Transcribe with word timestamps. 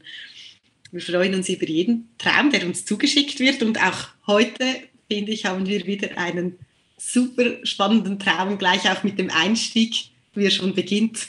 Wir 0.92 1.00
freuen 1.00 1.34
uns 1.34 1.48
über 1.48 1.66
jeden 1.66 2.10
Traum, 2.18 2.50
der 2.50 2.66
uns 2.66 2.84
zugeschickt 2.84 3.40
wird 3.40 3.62
und 3.62 3.82
auch 3.82 4.08
heute, 4.26 4.66
finde 5.10 5.32
ich, 5.32 5.46
haben 5.46 5.66
wir 5.66 5.86
wieder 5.86 6.18
einen 6.18 6.58
super 6.98 7.64
spannenden 7.64 8.18
Traum, 8.18 8.58
gleich 8.58 8.90
auch 8.90 9.02
mit 9.02 9.18
dem 9.18 9.30
Einstieg, 9.30 10.10
wie 10.34 10.44
er 10.44 10.50
schon 10.50 10.74
beginnt. 10.74 11.28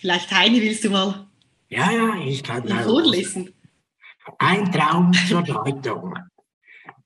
Vielleicht 0.00 0.32
Heini, 0.32 0.60
willst 0.60 0.82
du 0.84 0.90
mal 0.90 1.26
Ja, 1.68 1.90
ja, 1.90 2.14
ich 2.24 2.44
kann 2.44 2.68
mal 2.68 2.84
vorlesen? 2.84 3.52
Ein 4.38 4.70
Traum 4.70 5.12
zur 5.12 5.42
Deutung. 5.42 6.14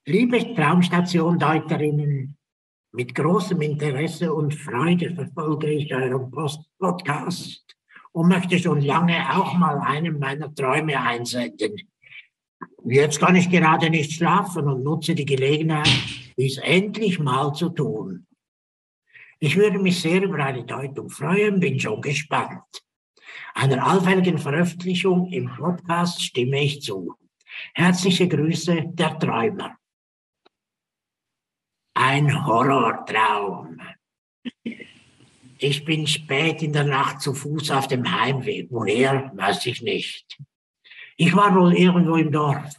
Liebe 0.04 0.54
Traumstation-Deuterinnen, 0.54 2.36
mit 2.92 3.14
großem 3.14 3.62
Interesse 3.62 4.34
und 4.34 4.54
Freude 4.54 5.14
verfolge 5.14 5.70
ich 5.70 5.94
euren 5.94 6.30
Post 6.30 6.60
Podcast 6.78 7.64
und 8.12 8.28
möchte 8.28 8.58
schon 8.58 8.82
lange 8.82 9.34
auch 9.34 9.54
mal 9.54 9.78
einen 9.78 10.18
meiner 10.18 10.54
Träume 10.54 11.00
einsenden. 11.00 11.76
Jetzt 12.84 13.18
kann 13.18 13.36
ich 13.36 13.48
gerade 13.48 13.88
nicht 13.88 14.12
schlafen 14.12 14.68
und 14.68 14.84
nutze 14.84 15.14
die 15.14 15.24
Gelegenheit, 15.24 15.88
dies 16.36 16.58
endlich 16.58 17.18
mal 17.18 17.54
zu 17.54 17.70
tun. 17.70 18.26
Ich 19.38 19.56
würde 19.56 19.78
mich 19.78 20.00
sehr 20.00 20.22
über 20.22 20.44
eine 20.44 20.64
Deutung 20.64 21.08
freuen, 21.08 21.60
bin 21.60 21.80
schon 21.80 22.02
gespannt. 22.02 22.82
Einer 23.54 23.86
allfälligen 23.86 24.38
Veröffentlichung 24.38 25.30
im 25.32 25.54
Podcast 25.54 26.22
stimme 26.22 26.62
ich 26.62 26.82
zu. 26.82 27.14
Herzliche 27.74 28.28
Grüße, 28.28 28.84
der 28.86 29.18
Träumer. 29.18 29.76
Ein 31.94 32.46
Horrortraum. 32.46 33.80
Ich 35.58 35.84
bin 35.84 36.06
spät 36.06 36.62
in 36.62 36.72
der 36.72 36.84
Nacht 36.84 37.20
zu 37.20 37.34
Fuß 37.34 37.70
auf 37.72 37.86
dem 37.88 38.10
Heimweg. 38.10 38.68
Woher, 38.70 39.30
weiß 39.34 39.66
ich 39.66 39.82
nicht. 39.82 40.38
Ich 41.16 41.34
war 41.34 41.54
wohl 41.54 41.74
irgendwo 41.74 42.16
im 42.16 42.32
Dorf, 42.32 42.74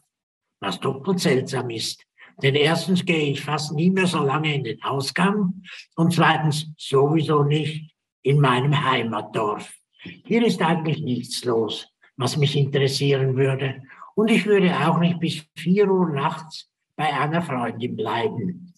was 0.59 0.80
doppelt 0.80 1.20
seltsam 1.20 1.70
ist. 1.70 2.03
Denn 2.42 2.56
erstens 2.56 3.06
gehe 3.06 3.31
ich 3.31 3.42
fast 3.42 3.74
nie 3.74 3.92
mehr 3.92 4.08
so 4.08 4.24
lange 4.24 4.56
in 4.56 4.64
den 4.64 4.81
Ausgang 4.81 5.62
und 5.96 6.14
zweitens 6.14 6.72
sowieso 6.78 7.44
nicht 7.44 7.94
in 8.24 8.40
meinem 8.40 8.84
Heimatdorf. 8.84 9.72
Hier 10.02 10.46
ist 10.46 10.62
eigentlich 10.62 11.02
nichts 11.02 11.44
los, 11.46 11.88
was 12.18 12.38
mich 12.38 12.56
interessieren 12.56 13.36
würde. 13.36 13.84
Und 14.16 14.30
ich 14.32 14.46
würde 14.46 14.76
auch 14.88 15.00
nicht 15.00 15.20
bis 15.20 15.46
vier 15.56 15.90
Uhr 15.90 16.10
nachts 16.10 16.70
bei 16.96 17.14
einer 17.14 17.42
Freundin 17.42 17.96
bleiben. 17.96 18.74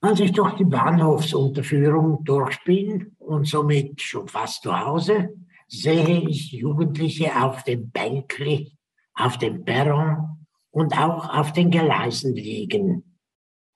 Als 0.00 0.20
ich 0.20 0.32
durch 0.32 0.54
die 0.54 0.64
Bahnhofsunterführung 0.64 2.22
durch 2.24 2.62
bin 2.64 3.16
und 3.18 3.48
somit 3.48 4.00
schon 4.00 4.28
fast 4.28 4.62
zu 4.62 4.78
Hause, 4.78 5.30
sehe 5.66 6.20
ich 6.28 6.52
Jugendliche 6.52 7.42
auf 7.42 7.64
dem 7.64 7.90
Bänkli, 7.90 8.72
auf 9.14 9.38
dem 9.38 9.64
Perron 9.64 10.46
und 10.70 10.96
auch 10.96 11.28
auf 11.30 11.52
den 11.52 11.70
Gleisen 11.70 12.34
liegen 12.34 13.16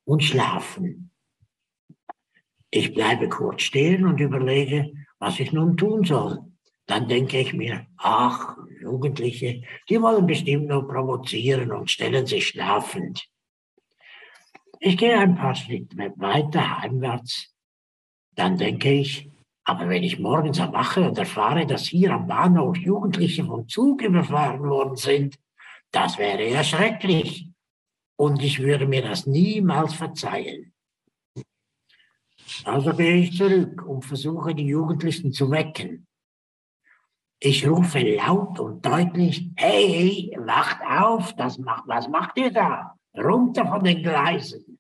und 0.05 0.23
schlafen. 0.23 1.11
Ich 2.71 2.95
bleibe 2.95 3.29
kurz 3.29 3.63
stehen 3.63 4.07
und 4.07 4.21
überlege, 4.21 4.93
was 5.23 5.39
ich 5.39 5.53
nun 5.53 5.77
tun 5.77 6.03
soll. 6.03 6.41
Dann 6.87 7.07
denke 7.07 7.39
ich 7.39 7.55
mir, 7.55 7.87
ach, 7.97 8.57
Jugendliche, 8.81 9.63
die 9.89 10.03
wollen 10.03 10.27
bestimmt 10.27 10.67
nur 10.67 10.89
provozieren 10.89 11.71
und 11.71 11.93
stellen 11.93 12.27
sich 12.27 12.49
schlafend. 12.49 13.29
Ich 14.81 14.97
gehe 14.97 15.17
ein 15.17 15.37
paar 15.37 15.55
Schritte 15.55 15.97
weiter 16.17 16.81
heimwärts. 16.81 17.55
Dann 18.35 18.57
denke 18.57 18.91
ich, 18.91 19.31
aber 19.63 19.89
wenn 19.89 20.03
ich 20.03 20.19
morgens 20.19 20.59
erwache 20.59 21.09
und 21.09 21.17
erfahre, 21.17 21.67
dass 21.67 21.87
hier 21.87 22.15
am 22.15 22.27
Bahnhof 22.27 22.77
Jugendliche 22.77 23.45
vom 23.45 23.69
Zug 23.69 24.03
überfahren 24.03 24.69
worden 24.69 24.97
sind, 24.97 25.37
das 25.93 26.19
wäre 26.19 26.51
ja 26.51 26.65
schrecklich. 26.65 27.47
Und 28.17 28.43
ich 28.43 28.59
würde 28.59 28.89
mir 28.89 29.03
das 29.03 29.29
niemals 29.29 29.95
verzeihen. 29.95 30.72
Also 32.65 32.93
gehe 32.93 33.17
ich 33.17 33.37
zurück 33.37 33.85
und 33.87 34.05
versuche, 34.05 34.55
die 34.55 34.67
Jugendlichen 34.67 35.33
zu 35.33 35.51
wecken. 35.51 36.07
Ich 37.41 37.67
rufe 37.67 37.99
laut 37.99 38.61
und 38.61 38.87
deutlich, 38.87 39.51
hey, 39.57 40.37
wacht 40.39 40.81
auf, 40.89 41.35
das 41.35 41.59
macht, 41.59 41.89
was 41.89 42.09
macht 42.09 42.39
ihr 42.39 42.53
da? 42.53 42.95
Runter 43.17 43.67
von 43.67 43.83
den 43.83 44.03
Gleisen. 44.03 44.79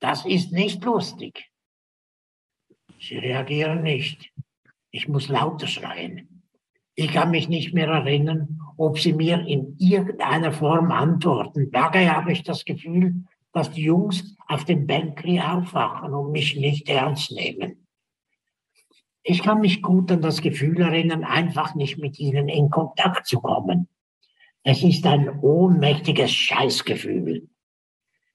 Das 0.00 0.26
ist 0.26 0.52
nicht 0.52 0.84
lustig. 0.84 1.50
Sie 3.00 3.16
reagieren 3.16 3.82
nicht. 3.82 4.32
Ich 4.90 5.08
muss 5.08 5.28
lauter 5.28 5.66
schreien. 5.66 6.42
Ich 6.94 7.12
kann 7.12 7.30
mich 7.30 7.48
nicht 7.48 7.74
mehr 7.74 7.88
erinnern, 7.88 8.60
ob 8.76 8.98
sie 8.98 9.12
mir 9.12 9.40
in 9.46 9.76
irgendeiner 9.78 10.52
Form 10.52 10.92
antworten. 10.92 11.70
Dabei 11.72 12.08
habe 12.08 12.32
ich 12.32 12.42
das 12.42 12.64
Gefühl, 12.64 13.24
dass 13.54 13.70
die 13.70 13.84
Jungs 13.84 14.36
auf 14.48 14.64
dem 14.64 14.86
Bänkli 14.86 15.40
aufwachen 15.40 16.12
und 16.12 16.32
mich 16.32 16.56
nicht 16.56 16.88
ernst 16.88 17.32
nehmen. 17.32 17.86
Ich 19.22 19.42
kann 19.42 19.60
mich 19.60 19.80
gut 19.80 20.12
an 20.12 20.20
das 20.20 20.42
Gefühl 20.42 20.82
erinnern, 20.82 21.24
einfach 21.24 21.74
nicht 21.74 21.96
mit 21.96 22.18
ihnen 22.18 22.48
in 22.48 22.68
Kontakt 22.68 23.26
zu 23.26 23.40
kommen. 23.40 23.88
Es 24.64 24.82
ist 24.82 25.06
ein 25.06 25.40
ohnmächtiges 25.40 26.30
Scheißgefühl. 26.32 27.48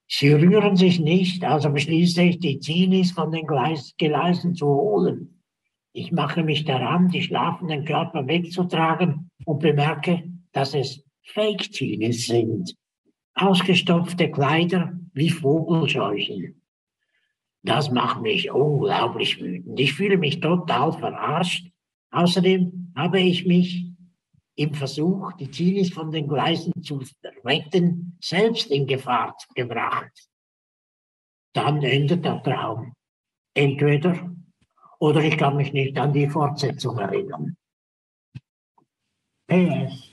Sie 0.07 0.31
rühren 0.31 0.75
sich 0.75 0.99
nicht, 0.99 1.43
also 1.43 1.69
beschließe 1.69 2.23
ich, 2.23 2.39
die 2.39 2.59
Zinis 2.59 3.11
von 3.11 3.31
den 3.31 3.45
Gleis 3.45 3.93
Gleisen 3.97 4.55
zu 4.55 4.65
holen. 4.65 5.43
Ich 5.93 6.11
mache 6.11 6.43
mich 6.43 6.65
daran, 6.65 7.09
die 7.09 7.21
schlafenden 7.21 7.85
Körper 7.85 8.25
wegzutragen 8.25 9.29
und 9.45 9.59
bemerke, 9.59 10.23
dass 10.51 10.73
es 10.73 11.03
Fake-Zinis 11.23 12.25
sind. 12.25 12.75
Ausgestopfte 13.41 14.29
Kleider 14.31 14.93
wie 15.13 15.29
Vogelscheuchen. 15.29 16.61
Das 17.63 17.91
macht 17.91 18.21
mich 18.21 18.51
unglaublich 18.51 19.39
wütend. 19.41 19.79
Ich 19.79 19.93
fühle 19.93 20.17
mich 20.17 20.39
total 20.39 20.91
verarscht. 20.93 21.69
Außerdem 22.11 22.93
habe 22.95 23.19
ich 23.19 23.45
mich 23.45 23.89
im 24.55 24.73
Versuch, 24.73 25.33
die 25.33 25.49
Zinis 25.51 25.93
von 25.93 26.11
den 26.11 26.27
Gleisen 26.27 26.73
zu 26.83 27.01
retten, 27.45 28.17
selbst 28.21 28.71
in 28.71 28.87
Gefahr 28.87 29.35
gebracht. 29.55 30.29
Dann 31.53 31.81
endet 31.83 32.25
der 32.25 32.43
Traum. 32.43 32.93
Entweder 33.53 34.35
oder 34.99 35.23
ich 35.23 35.37
kann 35.37 35.55
mich 35.55 35.71
nicht 35.71 35.97
an 35.97 36.11
die 36.11 36.27
Fortsetzung 36.27 36.97
erinnern. 36.97 37.55
PS. 39.47 40.08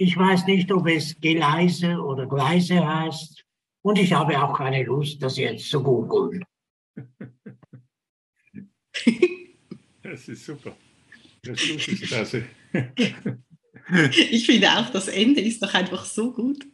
Ich 0.00 0.16
weiß 0.16 0.46
nicht, 0.46 0.70
ob 0.70 0.86
es 0.86 1.20
Gleise 1.20 2.00
oder 2.00 2.26
Gleise 2.26 2.86
heißt 2.86 3.44
und 3.82 3.98
ich 3.98 4.12
habe 4.12 4.40
auch 4.40 4.56
keine 4.56 4.84
Lust, 4.84 5.20
das 5.20 5.36
jetzt 5.36 5.68
zu 5.68 5.82
googeln. 5.82 6.44
Das 10.00 10.26
ist 10.26 10.46
super. 10.46 10.74
Das 11.42 11.62
ist 11.62 12.02
klasse. 12.02 12.44
Ich 14.30 14.46
finde 14.46 14.70
auch, 14.70 14.88
das 14.90 15.08
Ende 15.08 15.42
ist 15.42 15.62
doch 15.62 15.74
einfach 15.74 16.04
so 16.06 16.32
gut. 16.32 16.66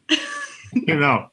Genau. 0.73 1.31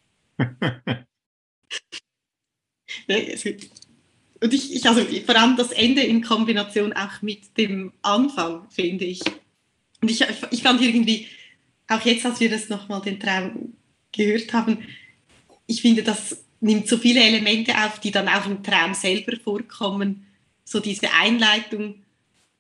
Und 4.42 4.54
ich, 4.54 4.76
ich, 4.76 4.88
also 4.88 5.04
vor 5.04 5.36
allem 5.36 5.56
das 5.56 5.72
Ende 5.72 6.02
in 6.02 6.24
Kombination 6.24 6.94
auch 6.94 7.22
mit 7.22 7.56
dem 7.58 7.94
Anfang, 8.02 8.68
finde 8.72 9.06
ich. 9.06 9.22
Und 10.02 10.10
ich, 10.10 10.26
ich 10.50 10.64
fand 10.64 10.82
irgendwie, 10.82 11.28
auch 11.92 12.02
jetzt, 12.02 12.26
als 12.26 12.40
wir 12.40 12.50
das 12.50 12.70
nochmal 12.70 13.02
den 13.02 13.20
Traum 13.20 13.74
gehört 14.12 14.54
haben, 14.54 14.80
ich 15.68 15.82
finde, 15.82 16.04
das 16.04 16.44
nimmt 16.60 16.88
so 16.88 16.98
viele 16.98 17.22
Elemente 17.22 17.74
auf, 17.78 18.00
die 18.00 18.12
dann 18.12 18.28
auch 18.28 18.46
im 18.46 18.64
Traum 18.64 18.94
selber 18.94 19.38
vorkommen. 19.38 20.28
So 20.64 20.80
diese 20.80 21.12
Einleitung 21.14 21.96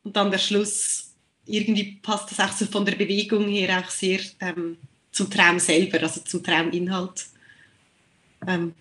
und 0.04 0.16
dann 0.16 0.32
der 0.32 0.40
Schluss. 0.40 1.14
Irgendwie 1.46 2.00
passt 2.02 2.32
das 2.32 2.40
auch 2.40 2.56
so 2.56 2.66
von 2.66 2.86
der 2.86 2.96
Bewegung 2.96 3.48
her 3.48 3.84
auch 3.84 3.90
sehr 3.90 4.20
ähm, 4.40 4.78
zum 5.12 5.30
Traum 5.30 5.60
selber, 5.60 6.02
also 6.02 6.22
zum 6.22 6.44
Trauminhalt. 6.44 7.26
Ähm, 8.48 8.74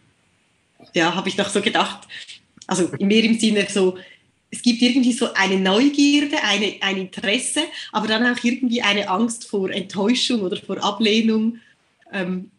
ja, 0.95 1.15
habe 1.15 1.29
ich 1.29 1.37
noch 1.37 1.49
so 1.49 1.61
gedacht, 1.61 2.07
also 2.67 2.91
mehr 3.01 3.25
im 3.25 3.39
Sinne 3.39 3.67
so, 3.69 3.99
es 4.51 4.63
gibt 4.63 4.83
irgendwie 4.83 5.13
so 5.13 5.33
eine 5.35 5.59
Neugierde, 5.59 6.37
eine, 6.43 6.77
ein 6.81 6.97
Interesse, 6.97 7.61
aber 7.93 8.09
dann 8.09 8.27
auch 8.27 8.43
irgendwie 8.43 8.83
eine 8.83 9.09
Angst 9.09 9.49
vor 9.49 9.71
Enttäuschung 9.71 10.41
oder 10.41 10.57
vor 10.57 10.83
Ablehnung. 10.83 11.59
Ähm, 12.13 12.51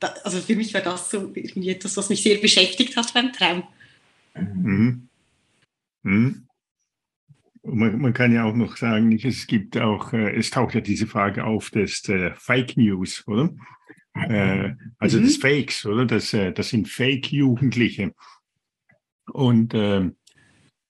da, 0.00 0.14
also 0.24 0.38
für 0.40 0.54
mich 0.54 0.74
war 0.74 0.82
das 0.82 1.10
so 1.10 1.32
irgendwie 1.34 1.70
etwas, 1.70 1.96
was 1.96 2.10
mich 2.10 2.22
sehr 2.22 2.38
beschäftigt 2.38 2.96
hat 2.96 3.14
beim 3.14 3.32
Traum. 3.32 3.62
Mhm. 4.34 5.08
Mhm. 6.02 6.46
Man, 7.62 7.98
man, 7.98 8.12
kann 8.12 8.34
ja 8.34 8.44
auch 8.44 8.54
noch 8.54 8.76
sagen, 8.76 9.18
es 9.22 9.46
gibt 9.46 9.78
auch, 9.78 10.12
äh, 10.12 10.36
es 10.36 10.50
taucht 10.50 10.74
ja 10.74 10.82
diese 10.82 11.06
Frage 11.06 11.44
auf 11.44 11.70
des 11.70 12.06
äh, 12.10 12.32
Fake 12.36 12.76
News, 12.76 13.26
oder? 13.26 13.54
Äh, 14.12 14.74
also 14.98 15.18
mhm. 15.18 15.22
des 15.22 15.38
Fakes, 15.38 15.86
oder? 15.86 16.04
Das, 16.04 16.34
äh, 16.34 16.52
das 16.52 16.68
sind 16.68 16.88
Fake-Jugendliche. 16.88 18.12
Und 19.32 19.72
ähm, 19.72 20.16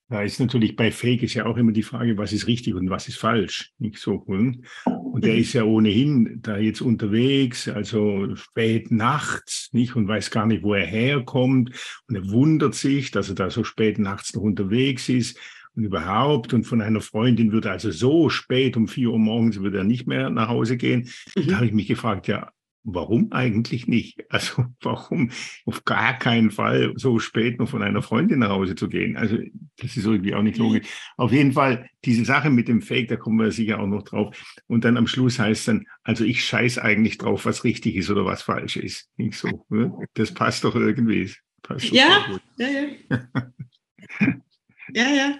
da 0.08 0.22
ist 0.22 0.38
natürlich 0.38 0.76
bei 0.76 0.90
Fake 0.92 1.22
ist 1.22 1.34
ja 1.34 1.46
auch 1.46 1.56
immer 1.56 1.72
die 1.72 1.82
Frage, 1.82 2.18
was 2.18 2.32
ist 2.32 2.46
richtig 2.46 2.74
und 2.74 2.90
was 2.90 3.08
ist 3.08 3.18
falsch, 3.18 3.72
nicht 3.78 3.98
so. 3.98 4.14
Und 4.14 5.24
der 5.24 5.36
ist 5.36 5.54
ja 5.54 5.64
ohnehin 5.64 6.40
da 6.42 6.58
jetzt 6.58 6.82
unterwegs, 6.82 7.68
also 7.68 8.34
spät 8.36 8.90
nachts, 8.90 9.70
nicht 9.72 9.96
und 9.96 10.06
weiß 10.06 10.30
gar 10.30 10.46
nicht, 10.46 10.62
wo 10.62 10.74
er 10.74 10.86
herkommt 10.86 11.70
und 12.08 12.16
er 12.16 12.30
wundert 12.30 12.74
sich, 12.74 13.12
dass 13.12 13.28
er 13.28 13.34
da 13.34 13.48
so 13.48 13.64
spät 13.64 13.98
nachts 13.98 14.34
noch 14.34 14.42
unterwegs 14.42 15.08
ist 15.08 15.38
und 15.74 15.84
überhaupt 15.84 16.52
und 16.52 16.64
von 16.64 16.82
einer 16.82 17.00
Freundin 17.00 17.52
würde 17.52 17.70
also 17.70 17.90
so 17.90 18.28
spät 18.28 18.76
um 18.76 18.88
vier 18.88 19.10
Uhr 19.10 19.18
morgens 19.18 19.60
würde 19.60 19.78
er 19.78 19.84
nicht 19.84 20.06
mehr 20.06 20.30
nach 20.30 20.48
Hause 20.48 20.76
gehen. 20.76 21.08
Mhm. 21.36 21.46
Da 21.48 21.56
habe 21.56 21.66
ich 21.66 21.72
mich 21.72 21.88
gefragt, 21.88 22.28
ja, 22.28 22.50
warum 22.84 23.32
eigentlich 23.32 23.88
nicht? 23.88 24.24
Also 24.30 24.66
warum 24.80 25.30
auf 25.64 25.84
gar 25.84 26.18
keinen 26.18 26.50
Fall 26.50 26.92
so 26.96 27.18
spät 27.18 27.58
noch 27.58 27.68
von 27.68 27.82
einer 27.82 28.02
Freundin 28.02 28.40
nach 28.40 28.50
Hause 28.50 28.76
zu 28.76 28.88
gehen? 28.88 29.16
Also 29.16 29.38
das 29.78 29.96
ist 29.96 30.04
irgendwie 30.04 30.34
auch 30.34 30.42
nicht 30.42 30.58
logisch. 30.58 30.86
Auf 31.16 31.32
jeden 31.32 31.52
Fall 31.52 31.88
diese 32.04 32.24
Sache 32.24 32.50
mit 32.50 32.68
dem 32.68 32.82
Fake, 32.82 33.08
da 33.08 33.16
kommen 33.16 33.40
wir 33.40 33.50
sicher 33.50 33.80
auch 33.80 33.86
noch 33.86 34.02
drauf. 34.02 34.36
Und 34.66 34.84
dann 34.84 34.96
am 34.96 35.06
Schluss 35.06 35.38
heißt 35.38 35.68
dann, 35.68 35.86
also 36.02 36.24
ich 36.24 36.44
scheiß 36.44 36.78
eigentlich 36.78 37.18
drauf, 37.18 37.46
was 37.46 37.64
richtig 37.64 37.96
ist 37.96 38.10
oder 38.10 38.24
was 38.24 38.42
falsch 38.42 38.76
ist. 38.76 39.08
Nicht 39.16 39.38
so. 39.38 39.64
Ne? 39.70 39.92
Das 40.14 40.32
passt 40.32 40.64
doch 40.64 40.74
irgendwie. 40.74 41.32
Passt 41.62 41.90
ja, 41.90 42.26
ja, 42.58 42.68
ja. 42.68 43.18
ja, 44.92 45.08
ja. 45.08 45.38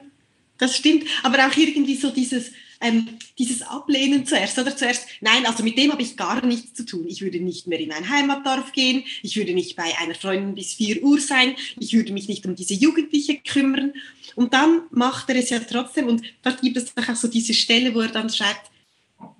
Das 0.56 0.76
stimmt. 0.76 1.04
Aber 1.22 1.36
auch 1.46 1.56
irgendwie 1.56 1.96
so 1.96 2.10
dieses, 2.10 2.52
ähm, 2.84 3.18
dieses 3.38 3.62
Ablehnen 3.62 4.26
zuerst. 4.26 4.58
Oder 4.58 4.76
zuerst, 4.76 5.06
nein, 5.20 5.46
also 5.46 5.64
mit 5.64 5.78
dem 5.78 5.90
habe 5.90 6.02
ich 6.02 6.16
gar 6.16 6.44
nichts 6.44 6.74
zu 6.74 6.84
tun. 6.84 7.06
Ich 7.08 7.22
würde 7.22 7.40
nicht 7.40 7.66
mehr 7.66 7.80
in 7.80 7.92
ein 7.92 8.08
Heimatdorf 8.08 8.72
gehen. 8.72 9.04
Ich 9.22 9.36
würde 9.36 9.54
nicht 9.54 9.74
bei 9.74 9.96
einer 9.98 10.14
Freundin 10.14 10.54
bis 10.54 10.74
4 10.74 11.02
Uhr 11.02 11.18
sein. 11.18 11.56
Ich 11.80 11.94
würde 11.94 12.12
mich 12.12 12.28
nicht 12.28 12.46
um 12.46 12.54
diese 12.54 12.74
Jugendliche 12.74 13.38
kümmern. 13.38 13.94
Und 14.36 14.52
dann 14.52 14.82
macht 14.90 15.30
er 15.30 15.36
es 15.36 15.50
ja 15.50 15.60
trotzdem. 15.60 16.08
Und 16.08 16.22
dort 16.42 16.60
gibt 16.60 16.76
es 16.76 16.92
auch 16.96 17.16
so 17.16 17.28
diese 17.28 17.54
Stelle, 17.54 17.94
wo 17.94 18.00
er 18.00 18.08
dann 18.08 18.30
schreibt, 18.30 18.70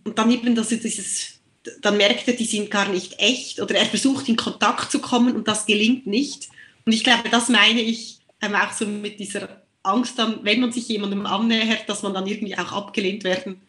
und 0.05 0.19
dann 0.19 0.31
eben, 0.31 0.55
dass 0.55 0.73
er 0.73 0.79
dieses, 0.79 1.41
dann 1.81 1.97
merkt 1.97 2.27
er, 2.29 2.35
die 2.35 2.45
sind 2.45 2.71
gar 2.71 2.89
nicht 2.89 3.19
echt. 3.19 3.61
Oder 3.61 3.77
er 3.77 3.87
versucht 3.87 4.29
in 4.29 4.37
Kontakt 4.37 4.91
zu 4.91 4.99
kommen 4.99 5.35
und 5.35 5.49
das 5.49 5.67
gelingt 5.67 6.07
nicht. 6.07 6.49
Und 6.87 6.93
ich 6.93 7.05
glaube, 7.05 7.29
das 7.31 7.49
meine 7.49 7.81
ich 7.81 8.19
ähm, 8.41 8.55
auch 8.55 8.73
so 8.73 8.87
mit 8.87 9.19
dieser 9.19 9.64
Angst 9.85 10.19
dann, 10.19 10.45
wenn 10.45 10.61
man 10.61 10.73
sich 10.73 10.89
jemandem 10.89 11.27
annähert, 11.27 11.89
dass 11.89 12.03
man 12.03 12.15
dann 12.15 12.27
irgendwie 12.27 12.57
auch 12.57 12.73
abgelehnt 12.73 13.23
werden 13.23 13.61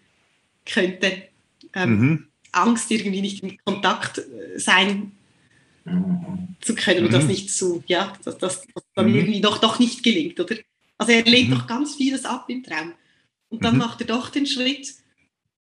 könnte. 0.65 1.23
Ähm, 1.73 1.99
mhm. 1.99 2.27
Angst, 2.51 2.89
irgendwie 2.89 3.21
nicht 3.21 3.43
in 3.43 3.57
Kontakt 3.63 4.19
äh, 4.19 4.57
sein 4.57 5.11
zu 6.61 6.73
können 6.73 7.01
mhm. 7.01 7.05
und 7.05 7.13
das 7.13 7.25
nicht 7.25 7.51
zu, 7.51 7.83
ja, 7.85 8.13
dass 8.23 8.37
das 8.39 8.65
dann 8.95 9.09
mhm. 9.09 9.15
irgendwie 9.15 9.41
doch, 9.41 9.59
doch 9.59 9.77
nicht 9.77 10.01
gelingt, 10.01 10.39
oder? 10.39 10.55
Also 10.97 11.11
er 11.11 11.23
lehnt 11.23 11.49
mhm. 11.49 11.55
doch 11.55 11.67
ganz 11.67 11.95
vieles 11.95 12.25
ab 12.25 12.45
im 12.49 12.63
Traum. 12.63 12.93
Und 13.49 13.63
dann 13.63 13.73
mhm. 13.73 13.79
macht 13.79 14.01
er 14.01 14.07
doch 14.07 14.29
den 14.29 14.47
Schritt 14.47 14.95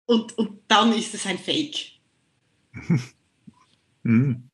und, 0.06 0.38
und 0.38 0.60
dann 0.68 0.92
ist 0.94 1.14
es 1.14 1.26
ein 1.26 1.38
Fake. 1.38 1.92
Mhm. 4.04 4.50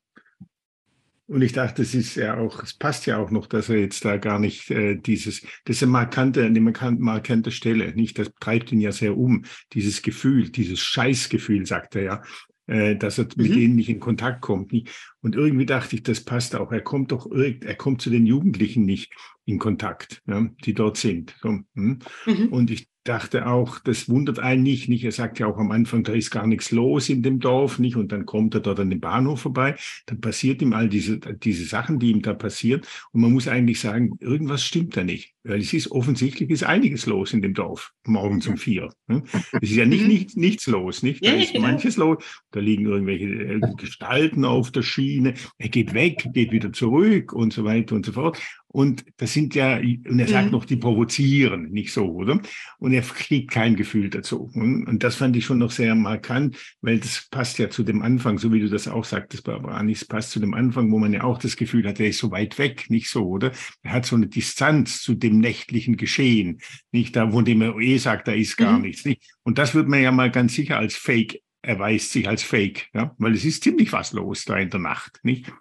Und 1.28 1.42
ich 1.42 1.52
dachte, 1.52 1.82
es 1.82 1.94
ist 1.94 2.14
ja 2.14 2.38
auch, 2.38 2.62
es 2.62 2.72
passt 2.72 3.04
ja 3.04 3.18
auch 3.18 3.30
noch, 3.30 3.46
dass 3.46 3.68
er 3.68 3.76
jetzt 3.76 4.02
da 4.04 4.16
gar 4.16 4.38
nicht 4.38 4.70
äh, 4.70 4.96
dieses, 4.96 5.42
das 5.64 5.76
ist 5.76 5.82
eine 5.82 5.92
markante, 5.92 6.42
eine 6.42 6.60
markante 6.60 7.50
Stelle, 7.50 7.94
nicht? 7.94 8.18
Das 8.18 8.30
treibt 8.40 8.72
ihn 8.72 8.80
ja 8.80 8.92
sehr 8.92 9.16
um, 9.16 9.44
dieses 9.74 10.00
Gefühl, 10.00 10.48
dieses 10.48 10.80
Scheißgefühl, 10.80 11.66
sagt 11.66 11.96
er 11.96 12.02
ja, 12.02 12.22
äh, 12.66 12.96
dass 12.96 13.18
er 13.18 13.24
mhm. 13.24 13.42
mit 13.42 13.54
denen 13.54 13.76
nicht 13.76 13.90
in 13.90 14.00
Kontakt 14.00 14.40
kommt. 14.40 14.72
Nicht? 14.72 14.88
Und 15.20 15.36
irgendwie 15.36 15.66
dachte 15.66 15.96
ich, 15.96 16.02
das 16.02 16.24
passt 16.24 16.56
auch. 16.56 16.72
Er 16.72 16.80
kommt 16.80 17.12
doch, 17.12 17.30
er 17.30 17.74
kommt 17.74 18.00
zu 18.00 18.08
den 18.08 18.24
Jugendlichen 18.24 18.86
nicht 18.86 19.12
in 19.44 19.58
Kontakt, 19.58 20.22
ja, 20.26 20.48
die 20.64 20.72
dort 20.72 20.96
sind. 20.96 21.34
So, 21.42 21.60
hm? 21.74 21.98
mhm. 22.24 22.48
Und 22.48 22.70
ich 22.70 22.88
dachte 23.08 23.46
auch, 23.46 23.78
das 23.78 24.08
wundert 24.08 24.38
einen 24.38 24.62
nicht, 24.62 24.88
nicht. 24.88 25.04
Er 25.04 25.12
sagt 25.12 25.38
ja 25.38 25.46
auch 25.46 25.58
am 25.58 25.70
Anfang, 25.70 26.04
da 26.04 26.12
ist 26.12 26.30
gar 26.30 26.46
nichts 26.46 26.70
los 26.70 27.08
in 27.08 27.22
dem 27.22 27.40
Dorf, 27.40 27.78
nicht? 27.78 27.96
Und 27.96 28.12
dann 28.12 28.26
kommt 28.26 28.54
er 28.54 28.60
dort 28.60 28.80
an 28.80 28.90
den 28.90 29.00
Bahnhof 29.00 29.40
vorbei. 29.40 29.76
Dann 30.06 30.20
passiert 30.20 30.60
ihm 30.62 30.72
all 30.72 30.88
diese, 30.88 31.18
diese 31.18 31.64
Sachen, 31.64 31.98
die 31.98 32.10
ihm 32.10 32.22
da 32.22 32.34
passieren. 32.34 32.82
Und 33.12 33.22
man 33.22 33.32
muss 33.32 33.48
eigentlich 33.48 33.80
sagen, 33.80 34.18
irgendwas 34.20 34.62
stimmt 34.62 34.96
da 34.96 35.04
nicht. 35.04 35.34
Weil 35.48 35.60
es 35.60 35.72
ist 35.72 35.90
offensichtlich 35.90 36.50
ist 36.50 36.64
einiges 36.64 37.06
los 37.06 37.32
in 37.32 37.40
dem 37.40 37.54
Dorf, 37.54 37.92
morgens 38.04 38.46
um 38.46 38.58
vier. 38.58 38.90
Ne? 39.06 39.22
Es 39.60 39.70
ist 39.70 39.76
ja 39.76 39.86
nicht, 39.86 40.02
mhm. 40.02 40.08
nicht 40.08 40.36
nichts 40.36 40.66
los, 40.66 41.02
nicht? 41.02 41.24
Da 41.24 41.32
ist 41.32 41.52
genau. 41.52 41.66
manches 41.66 41.96
los. 41.96 42.22
Da 42.50 42.60
liegen 42.60 42.84
irgendwelche 42.84 43.26
äh, 43.26 43.60
Gestalten 43.76 44.44
auf 44.44 44.70
der 44.70 44.82
Schiene. 44.82 45.34
Er 45.56 45.70
geht 45.70 45.94
weg, 45.94 46.28
geht 46.32 46.52
wieder 46.52 46.72
zurück 46.72 47.32
und 47.32 47.52
so 47.52 47.64
weiter 47.64 47.94
und 47.94 48.04
so 48.04 48.12
fort. 48.12 48.38
Und 48.70 49.06
das 49.16 49.32
sind 49.32 49.54
ja, 49.54 49.78
und 49.78 50.18
er 50.18 50.28
sagt 50.28 50.46
mhm. 50.46 50.52
noch, 50.52 50.66
die 50.66 50.76
provozieren, 50.76 51.70
nicht 51.70 51.90
so, 51.90 52.04
oder? 52.04 52.38
Und 52.78 52.92
er 52.92 53.00
kriegt 53.00 53.50
kein 53.50 53.76
Gefühl 53.76 54.10
dazu. 54.10 54.50
Und 54.54 55.02
das 55.02 55.16
fand 55.16 55.34
ich 55.36 55.46
schon 55.46 55.58
noch 55.58 55.70
sehr 55.70 55.94
markant, 55.94 56.56
weil 56.82 56.98
das 56.98 57.28
passt 57.30 57.58
ja 57.58 57.70
zu 57.70 57.82
dem 57.82 58.02
Anfang, 58.02 58.36
so 58.38 58.52
wie 58.52 58.60
du 58.60 58.68
das 58.68 58.86
auch 58.86 59.04
sagtest, 59.04 59.44
Barbara, 59.44 59.82
nicht? 59.82 60.02
Es 60.02 60.06
passt 60.06 60.32
zu 60.32 60.38
dem 60.38 60.52
Anfang, 60.52 60.92
wo 60.92 60.98
man 60.98 61.14
ja 61.14 61.24
auch 61.24 61.38
das 61.38 61.56
Gefühl 61.56 61.88
hat, 61.88 61.98
er 61.98 62.08
ist 62.08 62.18
so 62.18 62.30
weit 62.30 62.58
weg, 62.58 62.90
nicht 62.90 63.08
so, 63.08 63.26
oder? 63.26 63.52
Er 63.82 63.92
hat 63.92 64.04
so 64.04 64.16
eine 64.16 64.26
Distanz 64.26 65.00
zu 65.00 65.14
dem 65.14 65.37
nächtlichen 65.38 65.96
Geschehen, 65.96 66.60
nicht 66.92 67.16
da, 67.16 67.32
wo 67.32 67.42
dem 67.42 67.62
er 67.62 67.76
eh 67.78 67.98
sagt, 67.98 68.28
da 68.28 68.32
ist 68.32 68.56
gar 68.56 68.78
mhm. 68.78 68.82
nichts, 68.82 69.04
nicht? 69.04 69.22
Und 69.42 69.58
das 69.58 69.74
wird 69.74 69.88
man 69.88 70.02
ja 70.02 70.12
mal 70.12 70.30
ganz 70.30 70.54
sicher 70.54 70.78
als 70.78 70.94
Fake 70.94 71.40
erweist 71.62 72.12
sich 72.12 72.28
als 72.28 72.42
Fake, 72.42 72.88
ja, 72.94 73.14
weil 73.18 73.34
es 73.34 73.44
ist 73.44 73.62
ziemlich 73.62 73.92
was 73.92 74.12
los 74.12 74.44
da 74.44 74.56
in 74.56 74.70
der 74.70 74.80
Nacht, 74.80 75.20
nicht? 75.22 75.52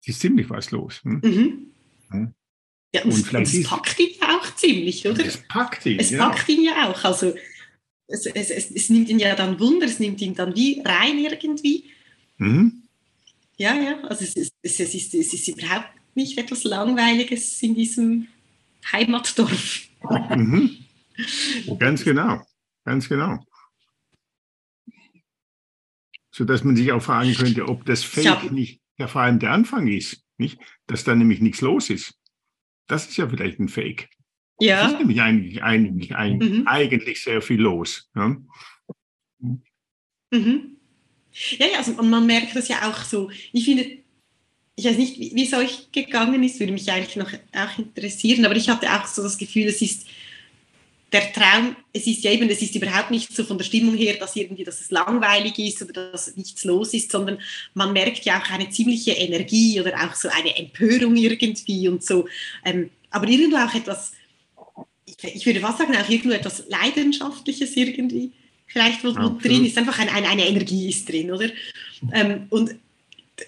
Es 0.00 0.08
ist 0.08 0.20
ziemlich 0.20 0.50
was 0.50 0.70
los. 0.70 1.02
Hm? 1.04 1.20
Mhm. 2.10 2.34
Ja, 2.94 3.02
und, 3.02 3.12
und 3.12 3.26
vielleicht 3.26 3.54
es 3.54 3.68
packt 3.68 3.98
ihn 3.98 4.10
ja 4.20 4.38
auch 4.38 4.54
ziemlich, 4.54 5.06
oder? 5.06 5.24
Es 5.24 5.38
packt 5.48 5.84
ihn. 5.86 5.98
Es 5.98 6.10
ja. 6.10 6.28
packt 6.28 6.48
ihn 6.48 6.62
ja 6.62 6.88
auch. 6.88 7.04
Also 7.04 7.34
es, 8.06 8.26
es, 8.26 8.50
es, 8.50 8.70
es, 8.70 8.90
nimmt 8.90 9.08
ihn 9.08 9.18
ja 9.18 9.34
dann 9.34 9.58
Wunder, 9.58 9.86
es 9.86 9.98
nimmt 9.98 10.20
ihn 10.20 10.34
dann 10.34 10.54
wie 10.54 10.80
rein 10.84 11.18
irgendwie. 11.18 11.90
Mhm. 12.36 12.82
Ja, 13.56 13.74
ja, 13.74 14.00
also 14.02 14.24
es 14.24 14.36
ist, 14.36 14.52
es, 14.62 14.80
ist, 14.80 15.14
es 15.14 15.34
ist 15.34 15.48
überhaupt 15.48 15.88
nicht 16.14 16.38
etwas 16.38 16.64
Langweiliges 16.64 17.62
in 17.62 17.74
diesem 17.74 18.28
Heimatdorf. 18.92 19.88
Mhm. 20.36 20.76
Ganz 21.78 22.04
genau, 22.04 22.42
ganz 22.84 23.08
genau. 23.08 23.38
Sodass 26.30 26.64
man 26.64 26.76
sich 26.76 26.90
auch 26.92 27.02
fragen 27.02 27.34
könnte, 27.34 27.68
ob 27.68 27.84
das 27.84 28.02
Fake 28.02 28.50
nicht 28.50 28.80
ja 28.98 29.06
vor 29.06 29.22
allem 29.22 29.38
der 29.38 29.52
Anfang 29.52 29.88
ist, 29.88 30.24
nicht? 30.36 30.58
Dass 30.86 31.04
da 31.04 31.14
nämlich 31.14 31.40
nichts 31.40 31.60
los 31.60 31.90
ist. 31.90 32.18
Das 32.86 33.08
ist 33.08 33.16
ja 33.16 33.28
vielleicht 33.28 33.58
ein 33.58 33.68
Fake. 33.68 34.08
Ja. 34.60 34.86
Es 34.86 34.92
ist 34.92 34.98
nämlich 34.98 35.20
eigentlich, 35.20 35.62
eigentlich, 35.62 36.14
eigentlich, 36.14 36.52
mhm. 36.52 36.66
eigentlich 36.66 37.22
sehr 37.22 37.42
viel 37.42 37.60
los. 37.60 38.10
Ja? 38.14 38.36
Mhm. 40.30 40.76
Ja, 41.32 41.66
ja, 41.66 41.78
also, 41.78 41.92
und 41.92 42.10
man 42.10 42.26
merkt 42.26 42.54
das 42.54 42.68
ja 42.68 42.88
auch 42.88 42.98
so. 42.98 43.30
Ich 43.52 43.64
finde, 43.64 44.03
ich 44.76 44.84
weiß 44.84 44.96
nicht, 44.96 45.18
wie, 45.18 45.44
es 45.44 45.52
euch 45.52 45.92
gegangen 45.92 46.42
ist, 46.42 46.58
würde 46.58 46.72
mich 46.72 46.90
eigentlich 46.90 47.16
noch 47.16 47.32
auch 47.32 47.78
interessieren, 47.78 48.44
aber 48.44 48.56
ich 48.56 48.68
hatte 48.68 48.90
auch 48.90 49.06
so 49.06 49.22
das 49.22 49.38
Gefühl, 49.38 49.66
es 49.66 49.80
ist 49.80 50.06
der 51.12 51.32
Traum, 51.32 51.76
es 51.92 52.08
ist 52.08 52.24
ja 52.24 52.32
eben, 52.32 52.48
es 52.50 52.60
ist 52.60 52.74
überhaupt 52.74 53.12
nicht 53.12 53.32
so 53.32 53.44
von 53.44 53.56
der 53.56 53.64
Stimmung 53.64 53.96
her, 53.96 54.16
dass 54.18 54.34
irgendwie, 54.34 54.64
dass 54.64 54.80
es 54.80 54.90
langweilig 54.90 55.56
ist 55.60 55.80
oder 55.80 56.10
dass 56.10 56.36
nichts 56.36 56.64
los 56.64 56.92
ist, 56.92 57.12
sondern 57.12 57.38
man 57.74 57.92
merkt 57.92 58.24
ja 58.24 58.40
auch 58.40 58.50
eine 58.50 58.68
ziemliche 58.70 59.12
Energie 59.12 59.80
oder 59.80 59.94
auch 59.94 60.14
so 60.14 60.28
eine 60.28 60.56
Empörung 60.56 61.14
irgendwie 61.14 61.86
und 61.86 62.02
so. 62.02 62.26
Ähm, 62.64 62.90
aber 63.10 63.28
irgendwo 63.28 63.58
auch 63.58 63.72
etwas, 63.74 64.12
ich, 65.06 65.22
ich, 65.22 65.46
würde 65.46 65.60
fast 65.60 65.78
sagen, 65.78 65.94
auch 65.94 66.08
irgendwo 66.08 66.34
etwas 66.34 66.64
Leidenschaftliches 66.68 67.76
irgendwie, 67.76 68.32
vielleicht 68.66 69.04
wo, 69.04 69.14
wo 69.14 69.38
drin 69.38 69.64
ist, 69.64 69.78
einfach 69.78 70.00
ein, 70.00 70.08
ein, 70.08 70.24
eine 70.24 70.48
Energie 70.48 70.88
ist 70.88 71.08
drin, 71.08 71.30
oder? 71.30 71.48
Ähm, 72.12 72.48
und 72.50 72.74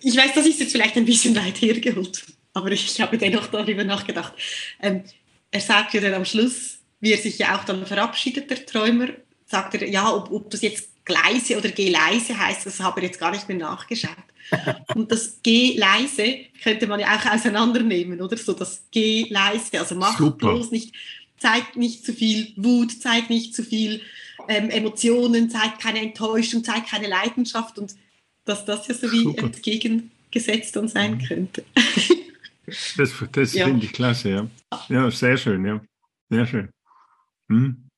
ich 0.02 0.16
weiß, 0.16 0.34
das 0.34 0.46
ist 0.46 0.60
jetzt 0.60 0.72
vielleicht 0.72 0.96
ein 0.96 1.04
bisschen 1.04 1.36
weit 1.36 1.60
hergeholt, 1.60 2.24
aber 2.54 2.70
ich 2.72 3.00
habe 3.00 3.18
dennoch 3.18 3.46
darüber 3.46 3.84
nachgedacht. 3.84 4.32
Ähm, 4.80 5.04
er 5.50 5.60
sagt 5.60 5.94
ja 5.94 6.00
dann 6.00 6.14
am 6.14 6.24
Schluss, 6.24 6.78
wie 7.00 7.12
er 7.12 7.18
sich 7.18 7.38
ja 7.38 7.56
auch 7.56 7.64
dann 7.64 7.86
verabschiedet, 7.86 8.50
der 8.50 8.66
Träumer, 8.66 9.08
sagt 9.46 9.74
er, 9.74 9.88
ja, 9.88 10.12
ob, 10.12 10.30
ob 10.30 10.50
das 10.50 10.62
jetzt 10.62 10.90
Gleise 11.04 11.56
oder 11.56 11.68
G-leise 11.68 12.36
heißt, 12.36 12.66
das 12.66 12.80
habe 12.80 13.00
ich 13.00 13.06
jetzt 13.06 13.20
gar 13.20 13.30
nicht 13.30 13.48
mehr 13.48 13.56
nachgeschaut. 13.56 14.16
Und 14.94 15.10
das 15.10 15.40
G-leise 15.42 16.38
könnte 16.62 16.86
man 16.86 17.00
ja 17.00 17.16
auch 17.16 17.32
auseinandernehmen, 17.32 18.20
oder? 18.20 18.36
So 18.36 18.52
das 18.52 18.82
G-leise, 18.90 19.78
also 19.78 19.94
macht 19.94 20.18
Super. 20.18 20.48
bloß 20.48 20.72
nicht, 20.72 20.94
zeigt 21.38 21.76
nicht 21.76 22.04
zu 22.04 22.12
viel 22.12 22.52
Wut, 22.56 23.00
zeigt 23.00 23.30
nicht 23.30 23.54
zu 23.54 23.62
viel 23.62 24.02
ähm, 24.48 24.70
Emotionen, 24.70 25.48
zeigt 25.48 25.80
keine 25.80 26.00
Enttäuschung, 26.00 26.64
zeigt 26.64 26.90
keine 26.90 27.08
Leidenschaft 27.08 27.78
und 27.78 27.94
dass 28.46 28.64
das 28.64 28.88
ja 28.88 28.94
so 28.94 29.12
wie 29.12 29.24
Super. 29.24 29.44
entgegengesetzt 29.44 30.74
dann 30.76 30.88
sein 30.88 31.18
könnte. 31.18 31.64
Das, 32.96 33.14
das 33.30 33.54
ja. 33.54 33.66
finde 33.66 33.86
ich 33.86 33.92
klasse, 33.92 34.28
ja. 34.28 34.50
Ja, 34.88 35.08
sehr 35.08 35.36
schön, 35.36 35.64
ja. 35.64 35.80
Sehr 36.30 36.46
schön. 36.46 36.68
Hm. 37.48 37.88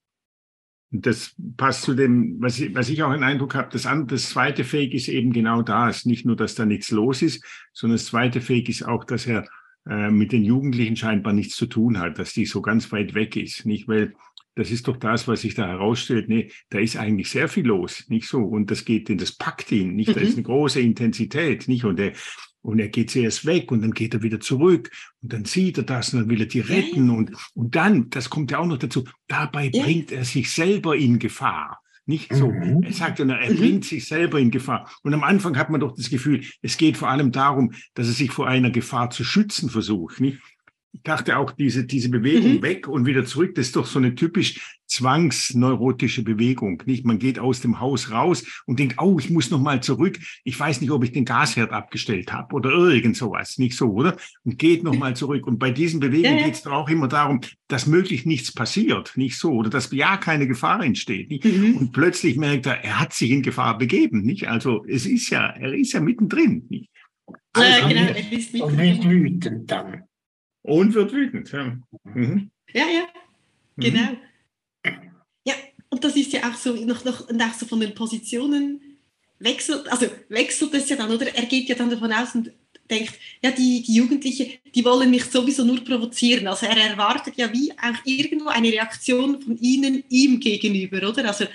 Das 0.90 1.34
passt 1.56 1.82
zu 1.82 1.94
dem, 1.94 2.36
was 2.40 2.58
ich, 2.58 2.74
was 2.74 2.90
ich 2.90 3.02
auch 3.02 3.10
einen 3.10 3.24
Eindruck 3.24 3.54
habe, 3.54 3.70
das, 3.70 3.88
das 4.06 4.28
zweite 4.28 4.64
Fake 4.64 4.92
ist 4.92 5.08
eben 5.08 5.32
genau 5.32 5.62
das. 5.62 6.04
Nicht 6.04 6.26
nur, 6.26 6.36
dass 6.36 6.54
da 6.54 6.66
nichts 6.66 6.90
los 6.90 7.22
ist, 7.22 7.42
sondern 7.72 7.96
das 7.96 8.06
zweite 8.06 8.42
Fake 8.42 8.68
ist 8.68 8.82
auch, 8.82 9.04
dass 9.04 9.26
er 9.26 9.48
äh, 9.88 10.10
mit 10.10 10.32
den 10.32 10.44
Jugendlichen 10.44 10.96
scheinbar 10.96 11.32
nichts 11.32 11.56
zu 11.56 11.64
tun 11.64 11.98
hat, 11.98 12.18
dass 12.18 12.34
die 12.34 12.44
so 12.44 12.60
ganz 12.60 12.92
weit 12.92 13.14
weg 13.14 13.36
ist. 13.36 13.64
Nicht, 13.64 13.88
weil 13.88 14.14
das 14.58 14.72
ist 14.72 14.88
doch 14.88 14.96
das, 14.96 15.28
was 15.28 15.42
sich 15.42 15.54
da 15.54 15.68
herausstellt. 15.68 16.28
Nee, 16.28 16.50
da 16.70 16.80
ist 16.80 16.96
eigentlich 16.96 17.30
sehr 17.30 17.48
viel 17.48 17.64
los, 17.64 18.04
nicht 18.08 18.26
so? 18.26 18.40
Und 18.40 18.72
das 18.72 18.84
geht, 18.84 19.08
das 19.20 19.30
packt 19.30 19.70
ihn, 19.70 19.94
nicht? 19.94 20.16
Da 20.16 20.20
ist 20.20 20.30
mhm. 20.30 20.38
eine 20.38 20.42
große 20.42 20.80
Intensität, 20.80 21.68
nicht? 21.68 21.84
Und 21.84 22.00
er, 22.00 22.12
und 22.60 22.80
er 22.80 22.88
geht 22.88 23.12
zuerst 23.12 23.46
weg 23.46 23.70
und 23.70 23.82
dann 23.82 23.92
geht 23.92 24.14
er 24.14 24.22
wieder 24.22 24.40
zurück 24.40 24.90
und 25.22 25.32
dann 25.32 25.44
sieht 25.44 25.78
er 25.78 25.84
das 25.84 26.12
und 26.12 26.20
dann 26.20 26.28
will 26.28 26.40
er 26.40 26.46
die 26.46 26.58
retten 26.58 27.08
und, 27.10 27.30
und 27.54 27.76
dann, 27.76 28.10
das 28.10 28.30
kommt 28.30 28.50
ja 28.50 28.58
auch 28.58 28.66
noch 28.66 28.78
dazu, 28.78 29.04
dabei 29.28 29.70
ja. 29.72 29.84
bringt 29.84 30.10
er 30.10 30.24
sich 30.24 30.50
selber 30.50 30.96
in 30.96 31.20
Gefahr. 31.20 31.80
Nicht 32.04 32.34
so. 32.34 32.50
Mhm. 32.50 32.82
Er 32.82 32.92
sagt 32.92 33.20
dann, 33.20 33.30
er 33.30 33.52
mhm. 33.52 33.58
bringt 33.58 33.84
sich 33.84 34.06
selber 34.06 34.40
in 34.40 34.50
Gefahr. 34.50 34.90
Und 35.04 35.14
am 35.14 35.22
Anfang 35.22 35.56
hat 35.56 35.70
man 35.70 35.80
doch 35.80 35.94
das 35.94 36.10
Gefühl, 36.10 36.42
es 36.62 36.78
geht 36.78 36.96
vor 36.96 37.10
allem 37.10 37.30
darum, 37.30 37.74
dass 37.94 38.08
er 38.08 38.14
sich 38.14 38.32
vor 38.32 38.48
einer 38.48 38.70
Gefahr 38.70 39.10
zu 39.10 39.22
schützen 39.22 39.70
versucht. 39.70 40.20
Nicht? 40.20 40.40
Ich 40.92 41.02
dachte 41.02 41.36
auch, 41.36 41.52
diese, 41.52 41.84
diese 41.84 42.08
Bewegung 42.08 42.56
mhm. 42.56 42.62
weg 42.62 42.88
und 42.88 43.06
wieder 43.06 43.24
zurück, 43.24 43.54
das 43.54 43.66
ist 43.66 43.76
doch 43.76 43.86
so 43.86 43.98
eine 43.98 44.14
typisch 44.14 44.78
zwangsneurotische 44.86 46.22
Bewegung. 46.22 46.82
Nicht? 46.86 47.04
Man 47.04 47.18
geht 47.18 47.38
aus 47.38 47.60
dem 47.60 47.78
Haus 47.78 48.10
raus 48.10 48.62
und 48.66 48.78
denkt, 48.78 48.96
oh, 48.98 49.18
ich 49.18 49.28
muss 49.28 49.50
noch 49.50 49.60
mal 49.60 49.82
zurück. 49.82 50.18
Ich 50.44 50.58
weiß 50.58 50.80
nicht, 50.80 50.90
ob 50.90 51.04
ich 51.04 51.12
den 51.12 51.26
Gasherd 51.26 51.72
abgestellt 51.72 52.32
habe 52.32 52.54
oder 52.54 52.70
irgend 52.70 53.16
sowas. 53.16 53.58
Nicht 53.58 53.76
so, 53.76 53.92
oder? 53.92 54.16
Und 54.44 54.58
geht 54.58 54.82
noch 54.82 54.96
mal 54.96 55.14
zurück. 55.14 55.46
Und 55.46 55.58
bei 55.58 55.70
diesen 55.70 56.00
Bewegungen 56.00 56.38
ja, 56.38 56.44
geht 56.46 56.54
es 56.54 56.62
doch 56.62 56.72
auch 56.72 56.88
immer 56.88 57.06
darum, 57.06 57.42
dass 57.68 57.86
möglichst 57.86 58.26
nichts 58.26 58.52
passiert. 58.52 59.12
Nicht 59.16 59.38
so. 59.38 59.52
Oder 59.52 59.68
dass 59.68 59.92
ja 59.92 60.16
keine 60.16 60.46
Gefahr 60.48 60.82
entsteht. 60.82 61.30
Nicht? 61.30 61.44
Mhm. 61.44 61.76
Und 61.76 61.92
plötzlich 61.92 62.36
merkt 62.36 62.64
er, 62.64 62.82
er 62.82 62.98
hat 62.98 63.12
sich 63.12 63.30
in 63.30 63.42
Gefahr 63.42 63.76
begeben. 63.76 64.22
Nicht? 64.22 64.48
Also 64.48 64.84
es 64.88 65.04
ist 65.04 65.28
ja, 65.28 65.48
er 65.48 65.74
ist 65.74 65.92
ja 65.92 66.00
mittendrin. 66.00 66.64
Nicht? 66.70 66.90
Also, 67.52 67.88
ja, 67.88 67.88
genau. 67.88 68.66
Und 68.66 68.76
nicht 68.76 69.04
wütend 69.04 69.70
dann. 69.70 70.02
Und 70.68 70.92
wird 70.92 71.12
wütend, 71.12 71.50
ja. 71.50 71.78
Mhm. 72.04 72.50
Ja, 72.74 72.84
ja, 72.86 73.06
mhm. 73.76 73.82
genau. 73.82 74.10
Mhm. 74.84 75.12
Ja, 75.44 75.54
und 75.88 76.04
das 76.04 76.14
ist 76.14 76.32
ja 76.32 76.48
auch 76.48 76.54
so, 76.54 76.74
noch, 76.74 77.04
noch, 77.04 77.28
und 77.28 77.40
auch 77.40 77.54
so 77.54 77.64
von 77.64 77.80
den 77.80 77.94
Positionen 77.94 78.80
wechselt, 79.38 79.90
also 79.90 80.06
wechselt 80.28 80.74
es 80.74 80.90
ja 80.90 80.96
dann, 80.96 81.10
oder? 81.10 81.34
Er 81.34 81.46
geht 81.46 81.70
ja 81.70 81.74
dann 81.74 81.88
davon 81.88 82.12
aus 82.12 82.34
und 82.34 82.52
denkt, 82.90 83.14
ja, 83.42 83.50
die, 83.50 83.82
die 83.82 83.94
Jugendlichen, 83.94 84.50
die 84.74 84.84
wollen 84.84 85.10
mich 85.10 85.24
sowieso 85.24 85.64
nur 85.64 85.82
provozieren. 85.82 86.46
Also 86.46 86.66
er 86.66 86.76
erwartet 86.76 87.34
ja 87.36 87.50
wie 87.50 87.72
auch 87.72 88.04
irgendwo 88.04 88.48
eine 88.48 88.70
Reaktion 88.70 89.40
von 89.40 89.56
ihnen 89.58 90.04
ihm 90.10 90.38
gegenüber, 90.38 91.08
oder? 91.08 91.28
Also 91.28 91.46